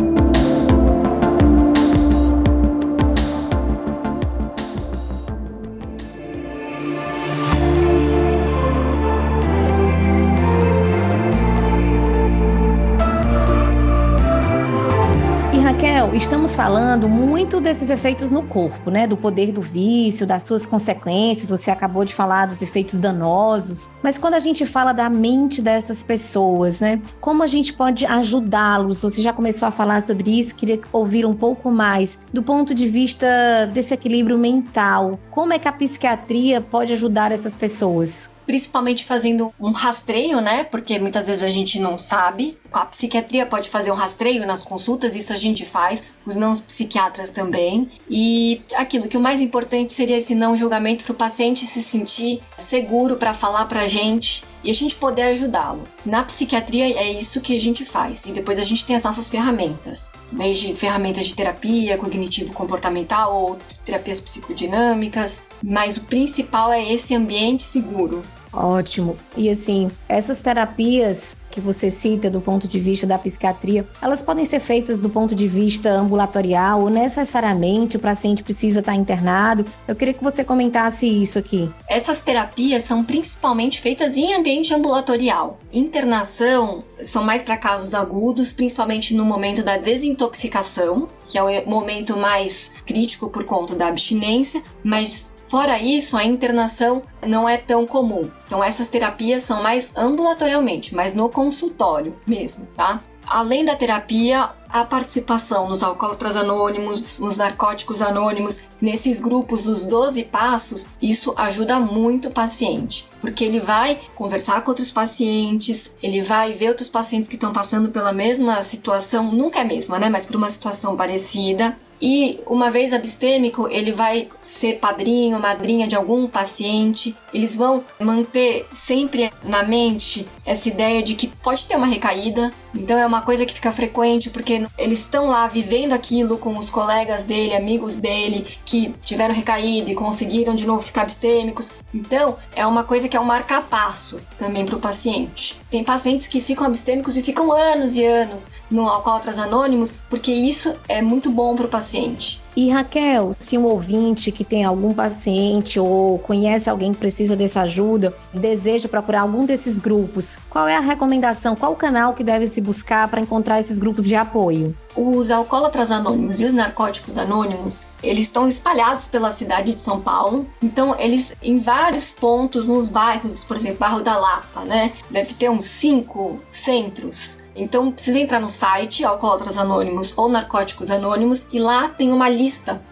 Estamos 16.42 16.56
falando 16.56 17.08
muito 17.08 17.60
desses 17.60 17.88
efeitos 17.88 18.32
no 18.32 18.42
corpo, 18.42 18.90
né? 18.90 19.06
Do 19.06 19.16
poder 19.16 19.52
do 19.52 19.60
vício, 19.60 20.26
das 20.26 20.42
suas 20.42 20.66
consequências. 20.66 21.50
Você 21.50 21.70
acabou 21.70 22.04
de 22.04 22.12
falar 22.12 22.46
dos 22.46 22.60
efeitos 22.60 22.98
danosos. 22.98 23.92
Mas 24.02 24.18
quando 24.18 24.34
a 24.34 24.40
gente 24.40 24.66
fala 24.66 24.92
da 24.92 25.08
mente 25.08 25.62
dessas 25.62 26.02
pessoas, 26.02 26.80
né? 26.80 27.00
Como 27.20 27.44
a 27.44 27.46
gente 27.46 27.72
pode 27.72 28.04
ajudá-los? 28.04 29.02
Você 29.02 29.22
já 29.22 29.32
começou 29.32 29.68
a 29.68 29.70
falar 29.70 30.02
sobre 30.02 30.36
isso, 30.40 30.56
queria 30.56 30.80
ouvir 30.92 31.24
um 31.24 31.34
pouco 31.34 31.70
mais 31.70 32.18
do 32.32 32.42
ponto 32.42 32.74
de 32.74 32.88
vista 32.88 33.24
desse 33.72 33.94
equilíbrio 33.94 34.36
mental. 34.36 35.20
Como 35.30 35.52
é 35.52 35.60
que 35.60 35.68
a 35.68 35.72
psiquiatria 35.72 36.60
pode 36.60 36.92
ajudar 36.92 37.30
essas 37.30 37.56
pessoas? 37.56 38.32
Principalmente 38.52 39.06
fazendo 39.06 39.50
um 39.58 39.70
rastreio, 39.70 40.38
né? 40.38 40.62
Porque 40.62 40.98
muitas 40.98 41.26
vezes 41.26 41.42
a 41.42 41.48
gente 41.48 41.80
não 41.80 41.98
sabe. 41.98 42.58
A 42.70 42.84
psiquiatria 42.84 43.46
pode 43.46 43.70
fazer 43.70 43.90
um 43.90 43.94
rastreio 43.94 44.46
nas 44.46 44.62
consultas, 44.62 45.16
isso 45.16 45.32
a 45.32 45.36
gente 45.36 45.64
faz, 45.64 46.10
os 46.26 46.36
não 46.36 46.52
psiquiatras 46.52 47.30
também. 47.30 47.90
E 48.10 48.60
aquilo 48.74 49.08
que 49.08 49.16
o 49.16 49.20
mais 49.20 49.40
importante 49.40 49.94
seria 49.94 50.18
esse 50.18 50.34
não 50.34 50.54
julgamento 50.54 51.02
para 51.02 51.12
o 51.12 51.16
paciente 51.16 51.64
se 51.64 51.82
sentir 51.82 52.42
seguro 52.58 53.16
para 53.16 53.32
falar 53.32 53.64
para 53.64 53.80
a 53.80 53.88
gente 53.88 54.44
e 54.62 54.70
a 54.70 54.74
gente 54.74 54.96
poder 54.96 55.22
ajudá-lo. 55.22 55.84
Na 56.04 56.22
psiquiatria 56.22 56.84
é 56.94 57.10
isso 57.10 57.40
que 57.40 57.56
a 57.56 57.58
gente 57.58 57.86
faz 57.86 58.26
e 58.26 58.32
depois 58.32 58.58
a 58.58 58.62
gente 58.62 58.84
tem 58.84 58.94
as 58.94 59.02
nossas 59.02 59.30
ferramentas, 59.30 60.12
desde 60.30 60.74
ferramentas 60.74 61.26
de 61.26 61.34
terapia 61.34 61.96
cognitivo-comportamental 61.96 63.34
ou 63.34 63.58
terapias 63.84 64.20
psicodinâmicas, 64.20 65.42
mas 65.62 65.96
o 65.96 66.02
principal 66.02 66.70
é 66.70 66.92
esse 66.92 67.14
ambiente 67.14 67.62
seguro. 67.62 68.22
Ótimo. 68.52 69.16
E 69.36 69.48
assim, 69.48 69.90
essas 70.08 70.40
terapias 70.40 71.36
que 71.52 71.60
você 71.60 71.90
cita 71.90 72.30
do 72.30 72.40
ponto 72.40 72.66
de 72.66 72.80
vista 72.80 73.06
da 73.06 73.18
psiquiatria, 73.18 73.86
elas 74.00 74.22
podem 74.22 74.44
ser 74.44 74.58
feitas 74.58 75.00
do 75.00 75.08
ponto 75.08 75.34
de 75.34 75.46
vista 75.46 75.90
ambulatorial 75.90 76.80
ou 76.80 76.90
necessariamente 76.90 77.96
o 77.96 78.00
paciente 78.00 78.42
precisa 78.42 78.80
estar 78.80 78.94
internado? 78.94 79.64
Eu 79.86 79.94
queria 79.94 80.14
que 80.14 80.24
você 80.24 80.42
comentasse 80.42 81.06
isso 81.06 81.38
aqui. 81.38 81.70
Essas 81.88 82.22
terapias 82.22 82.82
são 82.82 83.04
principalmente 83.04 83.80
feitas 83.80 84.16
em 84.16 84.34
ambiente 84.34 84.74
ambulatorial. 84.74 85.58
Internação 85.72 86.82
são 87.02 87.22
mais 87.22 87.42
para 87.42 87.56
casos 87.56 87.94
agudos, 87.94 88.52
principalmente 88.52 89.14
no 89.14 89.24
momento 89.24 89.62
da 89.62 89.76
desintoxicação, 89.76 91.08
que 91.26 91.36
é 91.38 91.42
o 91.42 91.68
momento 91.68 92.16
mais 92.16 92.72
crítico 92.86 93.28
por 93.28 93.44
conta 93.44 93.74
da 93.74 93.88
abstinência, 93.88 94.62
mas 94.82 95.36
fora 95.46 95.78
isso, 95.78 96.16
a 96.16 96.24
internação 96.24 97.02
não 97.26 97.48
é 97.48 97.56
tão 97.56 97.86
comum. 97.86 98.30
Então 98.46 98.62
essas 98.62 98.88
terapias 98.88 99.42
são 99.42 99.62
mais 99.62 99.96
ambulatorialmente, 99.96 100.94
mas 100.94 101.14
no 101.14 101.28
consultório 101.42 102.14
mesmo, 102.24 102.68
tá? 102.76 103.02
Além 103.26 103.64
da 103.64 103.74
terapia, 103.74 104.50
a 104.68 104.84
participação 104.84 105.68
nos 105.68 105.82
alcoólatras 105.82 106.36
anônimos, 106.36 107.18
nos 107.18 107.38
narcóticos 107.38 108.00
anônimos, 108.00 108.60
nesses 108.80 109.20
grupos 109.20 109.64
dos 109.64 109.84
12 109.84 110.24
passos, 110.24 110.88
isso 111.00 111.34
ajuda 111.36 111.78
muito 111.78 112.28
o 112.28 112.32
paciente, 112.32 113.08
porque 113.20 113.44
ele 113.44 113.60
vai 113.60 114.00
conversar 114.14 114.62
com 114.62 114.70
outros 114.70 114.90
pacientes, 114.90 115.94
ele 116.02 116.22
vai 116.22 116.52
ver 116.52 116.68
outros 116.68 116.88
pacientes 116.88 117.28
que 117.28 117.36
estão 117.36 117.52
passando 117.52 117.90
pela 117.90 118.12
mesma 118.12 118.60
situação, 118.62 119.32
nunca 119.32 119.58
é 119.58 119.62
a 119.62 119.66
mesma, 119.66 119.98
né, 119.98 120.08
mas 120.08 120.26
por 120.26 120.36
uma 120.36 120.50
situação 120.50 120.96
parecida, 120.96 121.76
e 122.02 122.40
uma 122.48 122.68
vez 122.68 122.92
abstêmico, 122.92 123.68
ele 123.68 123.92
vai 123.92 124.28
ser 124.44 124.80
padrinho, 124.80 125.38
madrinha 125.38 125.86
de 125.86 125.94
algum 125.94 126.26
paciente. 126.26 127.16
Eles 127.32 127.54
vão 127.54 127.84
manter 128.00 128.66
sempre 128.72 129.32
na 129.44 129.62
mente 129.62 130.26
essa 130.44 130.68
ideia 130.68 131.00
de 131.00 131.14
que 131.14 131.28
pode 131.28 131.64
ter 131.64 131.76
uma 131.76 131.86
recaída. 131.86 132.52
Então 132.74 132.98
é 132.98 133.06
uma 133.06 133.22
coisa 133.22 133.46
que 133.46 133.54
fica 133.54 133.70
frequente 133.70 134.30
porque 134.30 134.66
eles 134.76 134.98
estão 134.98 135.28
lá 135.28 135.46
vivendo 135.46 135.92
aquilo 135.92 136.38
com 136.38 136.58
os 136.58 136.70
colegas 136.70 137.22
dele, 137.22 137.54
amigos 137.54 137.98
dele 137.98 138.46
que 138.64 138.92
tiveram 139.02 139.32
recaída 139.32 139.90
e 139.90 139.94
conseguiram 139.94 140.54
de 140.54 140.66
novo 140.66 140.82
ficar 140.82 141.02
abstêmicos. 141.02 141.72
Então 141.94 142.36
é 142.56 142.66
uma 142.66 142.82
coisa 142.82 143.08
que 143.08 143.16
é 143.16 143.20
um 143.20 143.24
marca-passo 143.24 144.20
também 144.40 144.66
para 144.66 144.74
o 144.74 144.80
paciente. 144.80 145.60
Tem 145.70 145.84
pacientes 145.84 146.26
que 146.26 146.40
ficam 146.40 146.66
abstêmicos 146.66 147.16
e 147.16 147.22
ficam 147.22 147.52
anos 147.52 147.96
e 147.96 148.04
anos 148.04 148.50
no 148.68 148.88
Alcoólatras 148.88 149.38
Anônimos 149.38 149.94
porque 150.10 150.32
isso 150.32 150.74
é 150.88 151.00
muito 151.00 151.30
bom 151.30 151.54
para 151.54 151.66
o 151.66 151.68
paciente 151.68 151.91
paciente. 151.92 152.40
E 152.54 152.68
Raquel, 152.68 153.30
se 153.38 153.56
um 153.56 153.64
ouvinte 153.64 154.30
que 154.30 154.44
tem 154.44 154.62
algum 154.62 154.92
paciente 154.92 155.80
ou 155.80 156.18
conhece 156.18 156.68
alguém 156.68 156.92
que 156.92 156.98
precisa 156.98 157.34
dessa 157.34 157.62
ajuda, 157.62 158.14
deseja 158.32 158.88
procurar 158.88 159.22
algum 159.22 159.46
desses 159.46 159.78
grupos, 159.78 160.36
qual 160.50 160.68
é 160.68 160.76
a 160.76 160.80
recomendação? 160.80 161.56
Qual 161.56 161.72
o 161.72 161.76
canal 161.76 162.12
que 162.12 162.22
deve 162.22 162.46
se 162.46 162.60
buscar 162.60 163.08
para 163.08 163.22
encontrar 163.22 163.58
esses 163.58 163.78
grupos 163.78 164.04
de 164.04 164.14
apoio? 164.14 164.76
Os 164.94 165.30
alcoólatras 165.30 165.90
anônimos 165.90 166.42
e 166.42 166.44
os 166.44 166.52
narcóticos 166.52 167.16
anônimos, 167.16 167.84
eles 168.02 168.26
estão 168.26 168.46
espalhados 168.46 169.08
pela 169.08 169.32
cidade 169.32 169.72
de 169.72 169.80
São 169.80 169.98
Paulo. 169.98 170.46
Então, 170.62 170.94
eles 170.98 171.34
em 171.42 171.58
vários 171.58 172.10
pontos 172.10 172.66
nos 172.66 172.90
bairros, 172.90 173.44
por 173.44 173.56
exemplo, 173.56 173.78
bairro 173.78 174.02
da 174.02 174.18
Lapa, 174.18 174.60
né? 174.66 174.92
Deve 175.10 175.32
ter 175.32 175.48
uns 175.48 175.64
cinco 175.64 176.38
centros. 176.50 177.38
Então, 177.54 177.92
precisa 177.92 178.18
entrar 178.18 178.40
no 178.40 178.48
site 178.48 179.04
Alcoólatras 179.04 179.58
Anônimos 179.58 180.12
ou 180.16 180.28
Narcóticos 180.28 180.90
Anônimos 180.90 181.48
e 181.52 181.58
lá 181.58 181.88
tem 181.88 182.12
uma 182.12 182.28
lista 182.28 182.41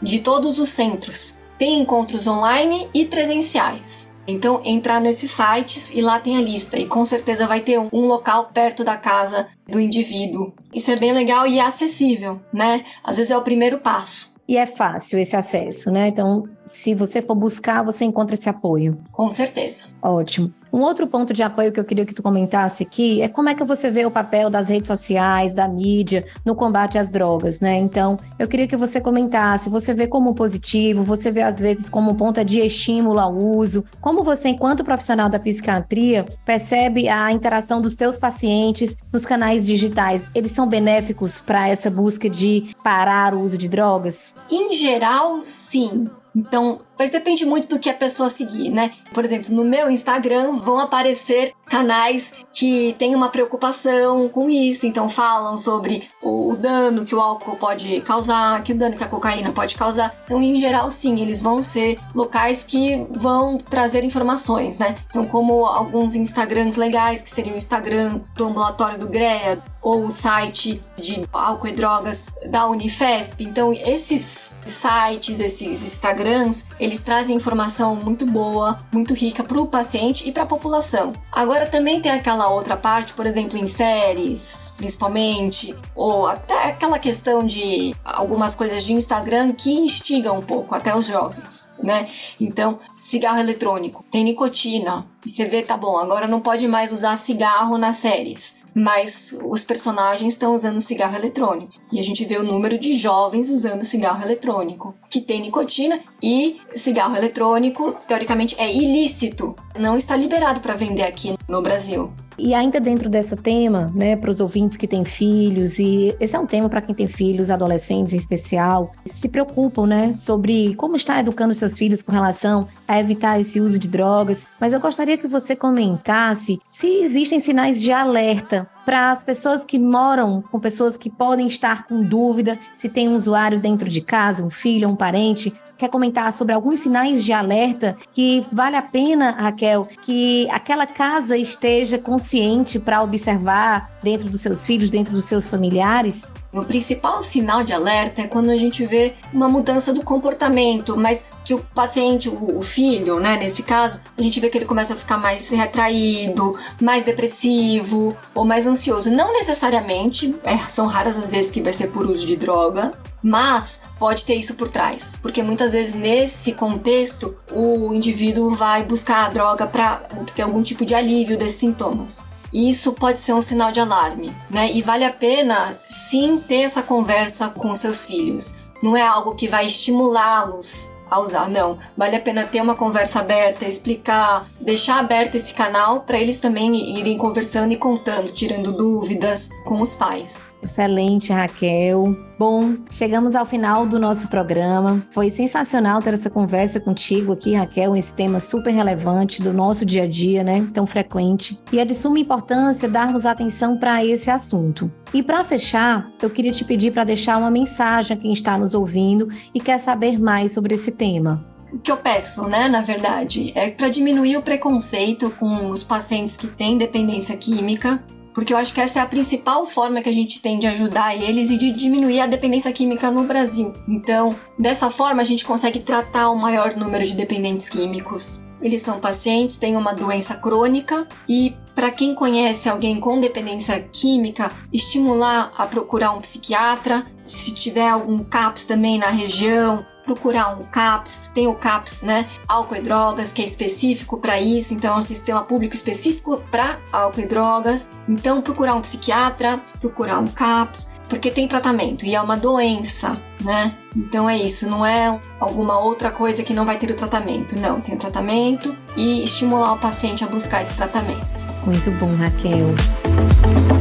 de 0.02 0.20
todos 0.20 0.58
os 0.58 0.68
centros. 0.68 1.40
Tem 1.58 1.78
encontros 1.78 2.26
online 2.26 2.88
e 2.94 3.04
presenciais. 3.04 4.14
Então, 4.26 4.60
entrar 4.64 5.00
nesses 5.00 5.30
sites 5.30 5.90
e 5.90 6.00
lá 6.00 6.20
tem 6.20 6.36
a 6.36 6.40
lista, 6.40 6.78
e 6.78 6.86
com 6.86 7.04
certeza 7.04 7.46
vai 7.46 7.60
ter 7.60 7.78
um, 7.78 7.88
um, 7.92 8.06
local 8.06 8.50
perto 8.52 8.84
da 8.84 8.96
casa 8.96 9.48
do 9.68 9.80
indivíduo. 9.80 10.52
Isso 10.72 10.90
é 10.90 10.96
bem 10.96 11.12
legal 11.12 11.46
e 11.46 11.58
é 11.58 11.62
acessível, 11.62 12.40
né? 12.52 12.84
Às 13.02 13.16
vezes 13.16 13.32
é 13.32 13.36
o 13.36 13.42
primeiro 13.42 13.78
passo. 13.78 14.32
E 14.48 14.56
é 14.56 14.66
fácil 14.66 15.18
esse 15.18 15.36
acesso, 15.36 15.90
né? 15.90 16.08
Então, 16.08 16.44
se 16.64 16.94
você 16.94 17.22
for 17.22 17.34
buscar, 17.34 17.84
você 17.84 18.04
encontra 18.04 18.34
esse 18.34 18.48
apoio. 18.48 18.98
Com 19.12 19.28
certeza. 19.28 19.84
Ótimo. 20.02 20.52
Um 20.72 20.80
outro 20.80 21.06
ponto 21.06 21.32
de 21.32 21.42
apoio 21.42 21.72
que 21.72 21.80
eu 21.80 21.84
queria 21.84 22.06
que 22.06 22.14
tu 22.14 22.22
comentasse 22.22 22.82
aqui 22.82 23.20
é 23.22 23.28
como 23.28 23.48
é 23.48 23.54
que 23.54 23.64
você 23.64 23.90
vê 23.90 24.06
o 24.06 24.10
papel 24.10 24.48
das 24.48 24.68
redes 24.68 24.86
sociais, 24.86 25.52
da 25.52 25.66
mídia, 25.66 26.24
no 26.44 26.54
combate 26.54 26.98
às 26.98 27.08
drogas, 27.08 27.60
né? 27.60 27.76
Então, 27.76 28.16
eu 28.38 28.46
queria 28.46 28.68
que 28.68 28.76
você 28.76 29.00
comentasse, 29.00 29.68
você 29.68 29.92
vê 29.92 30.06
como 30.06 30.34
positivo, 30.34 31.02
você 31.02 31.30
vê 31.30 31.42
às 31.42 31.58
vezes 31.58 31.88
como 31.88 32.14
ponta 32.14 32.44
de 32.44 32.60
estímulo 32.60 33.18
ao 33.18 33.36
uso, 33.36 33.84
como 34.00 34.22
você, 34.22 34.48
enquanto 34.48 34.84
profissional 34.84 35.28
da 35.28 35.38
psiquiatria, 35.38 36.26
percebe 36.44 37.08
a 37.08 37.32
interação 37.32 37.80
dos 37.80 37.94
teus 37.94 38.16
pacientes 38.16 38.96
nos 39.12 39.26
canais 39.26 39.66
digitais, 39.66 40.30
eles 40.34 40.52
são 40.52 40.68
benéficos 40.68 41.40
para 41.40 41.68
essa 41.68 41.90
busca 41.90 42.28
de 42.30 42.74
parar 42.84 43.34
o 43.34 43.40
uso 43.40 43.58
de 43.58 43.68
drogas? 43.68 44.34
Em 44.50 44.72
geral, 44.72 45.40
sim. 45.40 46.08
Então, 46.34 46.80
mas 47.00 47.08
depende 47.08 47.46
muito 47.46 47.66
do 47.66 47.78
que 47.78 47.88
a 47.88 47.94
pessoa 47.94 48.28
seguir, 48.28 48.68
né? 48.68 48.92
Por 49.14 49.24
exemplo, 49.24 49.54
no 49.54 49.64
meu 49.64 49.90
Instagram 49.90 50.58
vão 50.58 50.78
aparecer 50.78 51.54
canais 51.64 52.34
que 52.52 52.94
têm 52.98 53.14
uma 53.14 53.30
preocupação 53.30 54.28
com 54.28 54.50
isso, 54.50 54.86
então 54.86 55.08
falam 55.08 55.56
sobre 55.56 56.06
o, 56.20 56.54
dano 56.56 57.06
que 57.06 57.14
o 57.14 57.20
álcool 57.20 57.56
pode 57.56 58.02
causar, 58.02 58.62
que 58.62 58.72
o 58.72 58.76
dano 58.76 58.96
que 58.96 59.04
a 59.04 59.08
cocaína 59.08 59.50
pode 59.50 59.76
causar. 59.76 60.14
Então, 60.24 60.42
em 60.42 60.58
geral, 60.58 60.90
sim, 60.90 61.18
eles 61.20 61.40
vão 61.40 61.62
ser 61.62 61.98
locais 62.14 62.64
que 62.64 63.06
vão 63.12 63.56
trazer 63.56 64.04
informações, 64.04 64.78
né? 64.78 64.96
Então, 65.08 65.24
como 65.24 65.64
alguns 65.64 66.16
Instagrams 66.16 66.76
legais, 66.76 67.22
que 67.22 67.30
seria 67.30 67.54
o 67.54 67.56
Instagram 67.56 68.20
do 68.34 68.44
ambulatório 68.44 68.98
do 68.98 69.08
GREA, 69.08 69.62
ou 69.82 70.06
o 70.06 70.10
site 70.10 70.82
de 70.96 71.24
álcool 71.32 71.68
e 71.68 71.72
drogas 71.72 72.26
da 72.50 72.66
Unifesp. 72.66 73.42
Então, 73.42 73.72
esses 73.72 74.56
sites, 74.66 75.40
esses 75.40 75.82
Instagrams, 75.82 76.66
eles 76.90 77.00
trazem 77.00 77.36
informação 77.36 77.94
muito 77.94 78.26
boa, 78.26 78.76
muito 78.92 79.14
rica 79.14 79.44
para 79.44 79.60
o 79.60 79.66
paciente 79.66 80.28
e 80.28 80.32
para 80.32 80.42
a 80.42 80.46
população. 80.46 81.12
Agora, 81.30 81.64
também 81.66 82.02
tem 82.02 82.10
aquela 82.10 82.48
outra 82.48 82.76
parte, 82.76 83.14
por 83.14 83.26
exemplo, 83.26 83.56
em 83.56 83.66
séries, 83.66 84.74
principalmente, 84.76 85.72
ou 85.94 86.26
até 86.26 86.68
aquela 86.68 86.98
questão 86.98 87.46
de 87.46 87.94
algumas 88.04 88.56
coisas 88.56 88.84
de 88.84 88.92
Instagram 88.92 89.52
que 89.52 89.72
instigam 89.72 90.38
um 90.38 90.42
pouco 90.42 90.74
até 90.74 90.96
os 90.96 91.06
jovens, 91.06 91.70
né? 91.80 92.08
Então, 92.40 92.80
cigarro 92.96 93.38
eletrônico, 93.38 94.04
tem 94.10 94.24
nicotina. 94.24 95.06
E 95.24 95.28
você 95.28 95.44
vê, 95.44 95.62
tá 95.62 95.76
bom, 95.76 95.98
agora 95.98 96.26
não 96.26 96.40
pode 96.40 96.66
mais 96.66 96.92
usar 96.92 97.16
cigarro 97.16 97.76
nas 97.76 97.96
séries 97.96 98.60
mas 98.74 99.36
os 99.44 99.64
personagens 99.64 100.34
estão 100.34 100.54
usando 100.54 100.80
cigarro 100.80 101.16
eletrônico. 101.16 101.72
E 101.92 101.98
a 101.98 102.02
gente 102.02 102.24
vê 102.24 102.36
o 102.36 102.44
número 102.44 102.78
de 102.78 102.94
jovens 102.94 103.50
usando 103.50 103.84
cigarro 103.84 104.22
eletrônico, 104.22 104.94
que 105.10 105.20
tem 105.20 105.40
nicotina 105.40 106.00
e 106.22 106.60
cigarro 106.74 107.16
eletrônico, 107.16 107.96
teoricamente, 108.06 108.54
é 108.58 108.72
ilícito. 108.72 109.56
Não 109.78 109.96
está 109.96 110.16
liberado 110.16 110.60
para 110.60 110.74
vender 110.74 111.02
aqui 111.02 111.34
no 111.48 111.62
Brasil. 111.62 112.12
E 112.42 112.54
ainda 112.54 112.80
dentro 112.80 113.10
desse 113.10 113.36
tema, 113.36 113.92
né, 113.94 114.16
para 114.16 114.30
os 114.30 114.40
ouvintes 114.40 114.78
que 114.78 114.86
têm 114.86 115.04
filhos, 115.04 115.78
e 115.78 116.16
esse 116.18 116.34
é 116.34 116.38
um 116.38 116.46
tema 116.46 116.70
para 116.70 116.80
quem 116.80 116.94
tem 116.94 117.06
filhos, 117.06 117.50
adolescentes 117.50 118.14
em 118.14 118.16
especial, 118.16 118.92
se 119.04 119.28
preocupam, 119.28 119.86
né, 119.86 120.10
sobre 120.12 120.74
como 120.74 120.96
está 120.96 121.20
educando 121.20 121.52
seus 121.52 121.76
filhos 121.76 122.00
com 122.00 122.12
relação 122.12 122.66
a 122.88 122.98
evitar 122.98 123.38
esse 123.38 123.60
uso 123.60 123.78
de 123.78 123.88
drogas. 123.88 124.46
Mas 124.58 124.72
eu 124.72 124.80
gostaria 124.80 125.18
que 125.18 125.28
você 125.28 125.54
comentasse 125.54 126.58
se 126.70 126.86
existem 127.02 127.38
sinais 127.38 127.80
de 127.80 127.92
alerta 127.92 128.66
para 128.84 129.10
as 129.10 129.22
pessoas 129.22 129.64
que 129.64 129.78
moram 129.78 130.42
com 130.50 130.58
pessoas 130.58 130.96
que 130.96 131.10
podem 131.10 131.46
estar 131.46 131.86
com 131.86 132.02
dúvida 132.02 132.58
se 132.74 132.88
tem 132.88 133.08
um 133.08 133.14
usuário 133.14 133.60
dentro 133.60 133.88
de 133.88 134.00
casa, 134.00 134.44
um 134.44 134.50
filho, 134.50 134.88
um 134.88 134.96
parente, 134.96 135.52
quer 135.80 135.88
comentar 135.88 136.32
sobre 136.32 136.54
alguns 136.54 136.80
sinais 136.80 137.24
de 137.24 137.32
alerta 137.32 137.96
que 138.12 138.44
vale 138.52 138.76
a 138.76 138.82
pena, 138.82 139.30
Raquel, 139.30 139.88
que 140.04 140.48
aquela 140.50 140.86
casa 140.86 141.36
esteja 141.36 141.98
consciente 141.98 142.78
para 142.78 143.02
observar 143.02 143.90
dentro 144.02 144.28
dos 144.28 144.42
seus 144.42 144.66
filhos, 144.66 144.90
dentro 144.90 145.14
dos 145.14 145.24
seus 145.24 145.48
familiares? 145.48 146.34
O 146.52 146.64
principal 146.64 147.22
sinal 147.22 147.62
de 147.62 147.72
alerta 147.72 148.22
é 148.22 148.26
quando 148.26 148.50
a 148.50 148.56
gente 148.56 148.84
vê 148.84 149.14
uma 149.32 149.48
mudança 149.48 149.94
do 149.94 150.02
comportamento, 150.02 150.96
mas 150.96 151.26
que 151.44 151.54
o 151.54 151.60
paciente, 151.60 152.28
o 152.28 152.60
filho, 152.60 153.20
né, 153.20 153.36
nesse 153.36 153.62
caso, 153.62 154.00
a 154.18 154.22
gente 154.22 154.40
vê 154.40 154.50
que 154.50 154.58
ele 154.58 154.66
começa 154.66 154.94
a 154.94 154.96
ficar 154.96 155.16
mais 155.16 155.48
retraído, 155.50 156.58
mais 156.80 157.04
depressivo 157.04 158.16
ou 158.34 158.44
mais 158.44 158.66
ansioso. 158.66 159.12
Não 159.12 159.32
necessariamente, 159.32 160.34
é, 160.42 160.58
são 160.68 160.88
raras 160.88 161.16
as 161.16 161.30
vezes 161.30 161.52
que 161.52 161.62
vai 161.62 161.72
ser 161.72 161.86
por 161.86 162.04
uso 162.04 162.26
de 162.26 162.36
droga, 162.36 162.92
mas 163.22 163.82
pode 163.96 164.24
ter 164.24 164.34
isso 164.34 164.56
por 164.56 164.68
trás, 164.68 165.18
porque 165.22 165.42
muitas 165.44 165.72
vezes 165.72 165.94
nesse 165.94 166.54
contexto 166.54 167.36
o 167.52 167.94
indivíduo 167.94 168.54
vai 168.54 168.82
buscar 168.82 169.26
a 169.26 169.28
droga 169.28 169.66
para 169.66 169.98
ter 170.34 170.42
algum 170.42 170.62
tipo 170.62 170.84
de 170.84 170.96
alívio 170.96 171.38
desses 171.38 171.58
sintomas. 171.58 172.24
E 172.52 172.68
isso 172.68 172.92
pode 172.92 173.20
ser 173.20 173.32
um 173.32 173.40
sinal 173.40 173.70
de 173.70 173.80
alarme, 173.80 174.34
né? 174.48 174.72
E 174.72 174.82
vale 174.82 175.04
a 175.04 175.12
pena 175.12 175.78
sim 175.88 176.42
ter 176.46 176.62
essa 176.62 176.82
conversa 176.82 177.48
com 177.48 177.74
seus 177.74 178.04
filhos. 178.04 178.54
Não 178.82 178.96
é 178.96 179.02
algo 179.02 179.34
que 179.34 179.46
vai 179.46 179.66
estimulá-los 179.66 180.90
a 181.10 181.20
usar, 181.20 181.48
não. 181.48 181.78
Vale 181.96 182.16
a 182.16 182.20
pena 182.20 182.44
ter 182.44 182.60
uma 182.60 182.74
conversa 182.74 183.20
aberta, 183.20 183.66
explicar, 183.66 184.46
deixar 184.60 184.98
aberto 184.98 185.34
esse 185.34 185.52
canal 185.52 186.00
para 186.00 186.18
eles 186.18 186.40
também 186.40 186.98
irem 186.98 187.18
conversando 187.18 187.72
e 187.72 187.76
contando, 187.76 188.32
tirando 188.32 188.72
dúvidas 188.72 189.50
com 189.64 189.80
os 189.82 189.94
pais. 189.94 190.49
Excelente, 190.62 191.32
Raquel. 191.32 192.16
Bom, 192.38 192.76
chegamos 192.90 193.34
ao 193.34 193.46
final 193.46 193.86
do 193.86 193.98
nosso 193.98 194.28
programa. 194.28 195.02
Foi 195.10 195.30
sensacional 195.30 196.02
ter 196.02 196.14
essa 196.14 196.28
conversa 196.28 196.78
contigo 196.78 197.32
aqui, 197.32 197.54
Raquel, 197.54 197.96
esse 197.96 198.14
tema 198.14 198.40
super 198.40 198.70
relevante 198.70 199.42
do 199.42 199.52
nosso 199.52 199.84
dia 199.84 200.04
a 200.04 200.06
dia, 200.06 200.44
né? 200.44 200.66
Tão 200.72 200.86
frequente. 200.86 201.58
E 201.72 201.78
é 201.78 201.84
de 201.84 201.94
suma 201.94 202.18
importância 202.18 202.88
darmos 202.88 203.24
atenção 203.24 203.78
para 203.78 204.04
esse 204.04 204.30
assunto. 204.30 204.90
E 205.14 205.22
para 205.22 205.44
fechar, 205.44 206.10
eu 206.20 206.30
queria 206.30 206.52
te 206.52 206.64
pedir 206.64 206.92
para 206.92 207.04
deixar 207.04 207.38
uma 207.38 207.50
mensagem 207.50 208.16
a 208.16 208.20
quem 208.20 208.32
está 208.32 208.56
nos 208.58 208.74
ouvindo 208.74 209.28
e 209.54 209.60
quer 209.60 209.78
saber 209.78 210.20
mais 210.20 210.52
sobre 210.52 210.74
esse 210.74 210.92
tema 210.92 211.48
o 211.72 211.78
que 211.78 211.92
eu 211.92 211.96
peço, 211.96 212.48
né, 212.48 212.68
na 212.68 212.80
verdade, 212.80 213.52
é 213.54 213.70
para 213.70 213.88
diminuir 213.88 214.36
o 214.36 214.42
preconceito 214.42 215.30
com 215.38 215.70
os 215.70 215.84
pacientes 215.84 216.36
que 216.36 216.48
têm 216.48 216.76
dependência 216.76 217.36
química 217.36 218.02
porque 218.34 218.52
eu 218.52 218.56
acho 218.56 218.72
que 218.72 218.80
essa 218.80 219.00
é 219.00 219.02
a 219.02 219.06
principal 219.06 219.66
forma 219.66 220.02
que 220.02 220.08
a 220.08 220.12
gente 220.12 220.40
tem 220.40 220.58
de 220.58 220.66
ajudar 220.66 221.16
eles 221.16 221.50
e 221.50 221.56
de 221.56 221.72
diminuir 221.72 222.20
a 222.20 222.26
dependência 222.26 222.72
química 222.72 223.10
no 223.10 223.24
Brasil. 223.24 223.72
Então, 223.88 224.34
dessa 224.58 224.90
forma, 224.90 225.20
a 225.20 225.24
gente 225.24 225.44
consegue 225.44 225.80
tratar 225.80 226.30
o 226.30 226.36
maior 226.36 226.76
número 226.76 227.04
de 227.04 227.14
dependentes 227.14 227.68
químicos. 227.68 228.40
Eles 228.62 228.82
são 228.82 229.00
pacientes, 229.00 229.56
têm 229.56 229.76
uma 229.76 229.94
doença 229.94 230.34
crônica 230.34 231.08
e 231.28 231.56
para 231.74 231.90
quem 231.90 232.14
conhece 232.14 232.68
alguém 232.68 233.00
com 233.00 233.18
dependência 233.18 233.80
química, 233.80 234.52
estimular 234.72 235.50
a 235.56 235.66
procurar 235.66 236.12
um 236.12 236.18
psiquiatra. 236.18 237.06
Se 237.26 237.54
tiver 237.54 237.88
algum 237.88 238.22
CAPS 238.22 238.64
também 238.64 238.98
na 238.98 239.08
região, 239.08 239.86
procurar 240.14 240.58
um 240.58 240.64
CAPS, 240.64 241.30
tem 241.32 241.46
o 241.46 241.54
CAPS, 241.54 242.02
né, 242.02 242.28
álcool 242.48 242.74
e 242.74 242.80
drogas, 242.80 243.32
que 243.32 243.42
é 243.42 243.44
específico 243.44 244.18
para 244.18 244.40
isso, 244.40 244.74
então 244.74 244.94
é 244.94 244.98
um 244.98 245.00
sistema 245.00 245.44
público 245.44 245.72
específico 245.72 246.42
para 246.50 246.80
álcool 246.92 247.20
e 247.20 247.26
drogas. 247.26 247.90
Então 248.08 248.42
procurar 248.42 248.74
um 248.74 248.80
psiquiatra, 248.80 249.60
procurar 249.80 250.18
um 250.18 250.26
CAPS, 250.26 250.94
porque 251.08 251.30
tem 251.30 251.46
tratamento 251.46 252.04
e 252.04 252.16
é 252.16 252.20
uma 252.20 252.36
doença, 252.36 253.16
né? 253.40 253.76
Então 253.94 254.28
é 254.28 254.36
isso, 254.36 254.68
não 254.68 254.84
é 254.84 255.16
alguma 255.38 255.78
outra 255.78 256.10
coisa 256.10 256.42
que 256.42 256.52
não 256.52 256.64
vai 256.64 256.76
ter 256.76 256.90
o 256.90 256.94
tratamento. 256.94 257.56
Não, 257.56 257.80
tem 257.80 257.94
o 257.94 257.98
tratamento 257.98 258.76
e 258.96 259.22
estimular 259.22 259.74
o 259.74 259.78
paciente 259.78 260.24
a 260.24 260.26
buscar 260.26 260.62
esse 260.62 260.76
tratamento. 260.76 261.24
Muito 261.64 261.90
bom, 261.92 262.12
Raquel. 262.16 263.79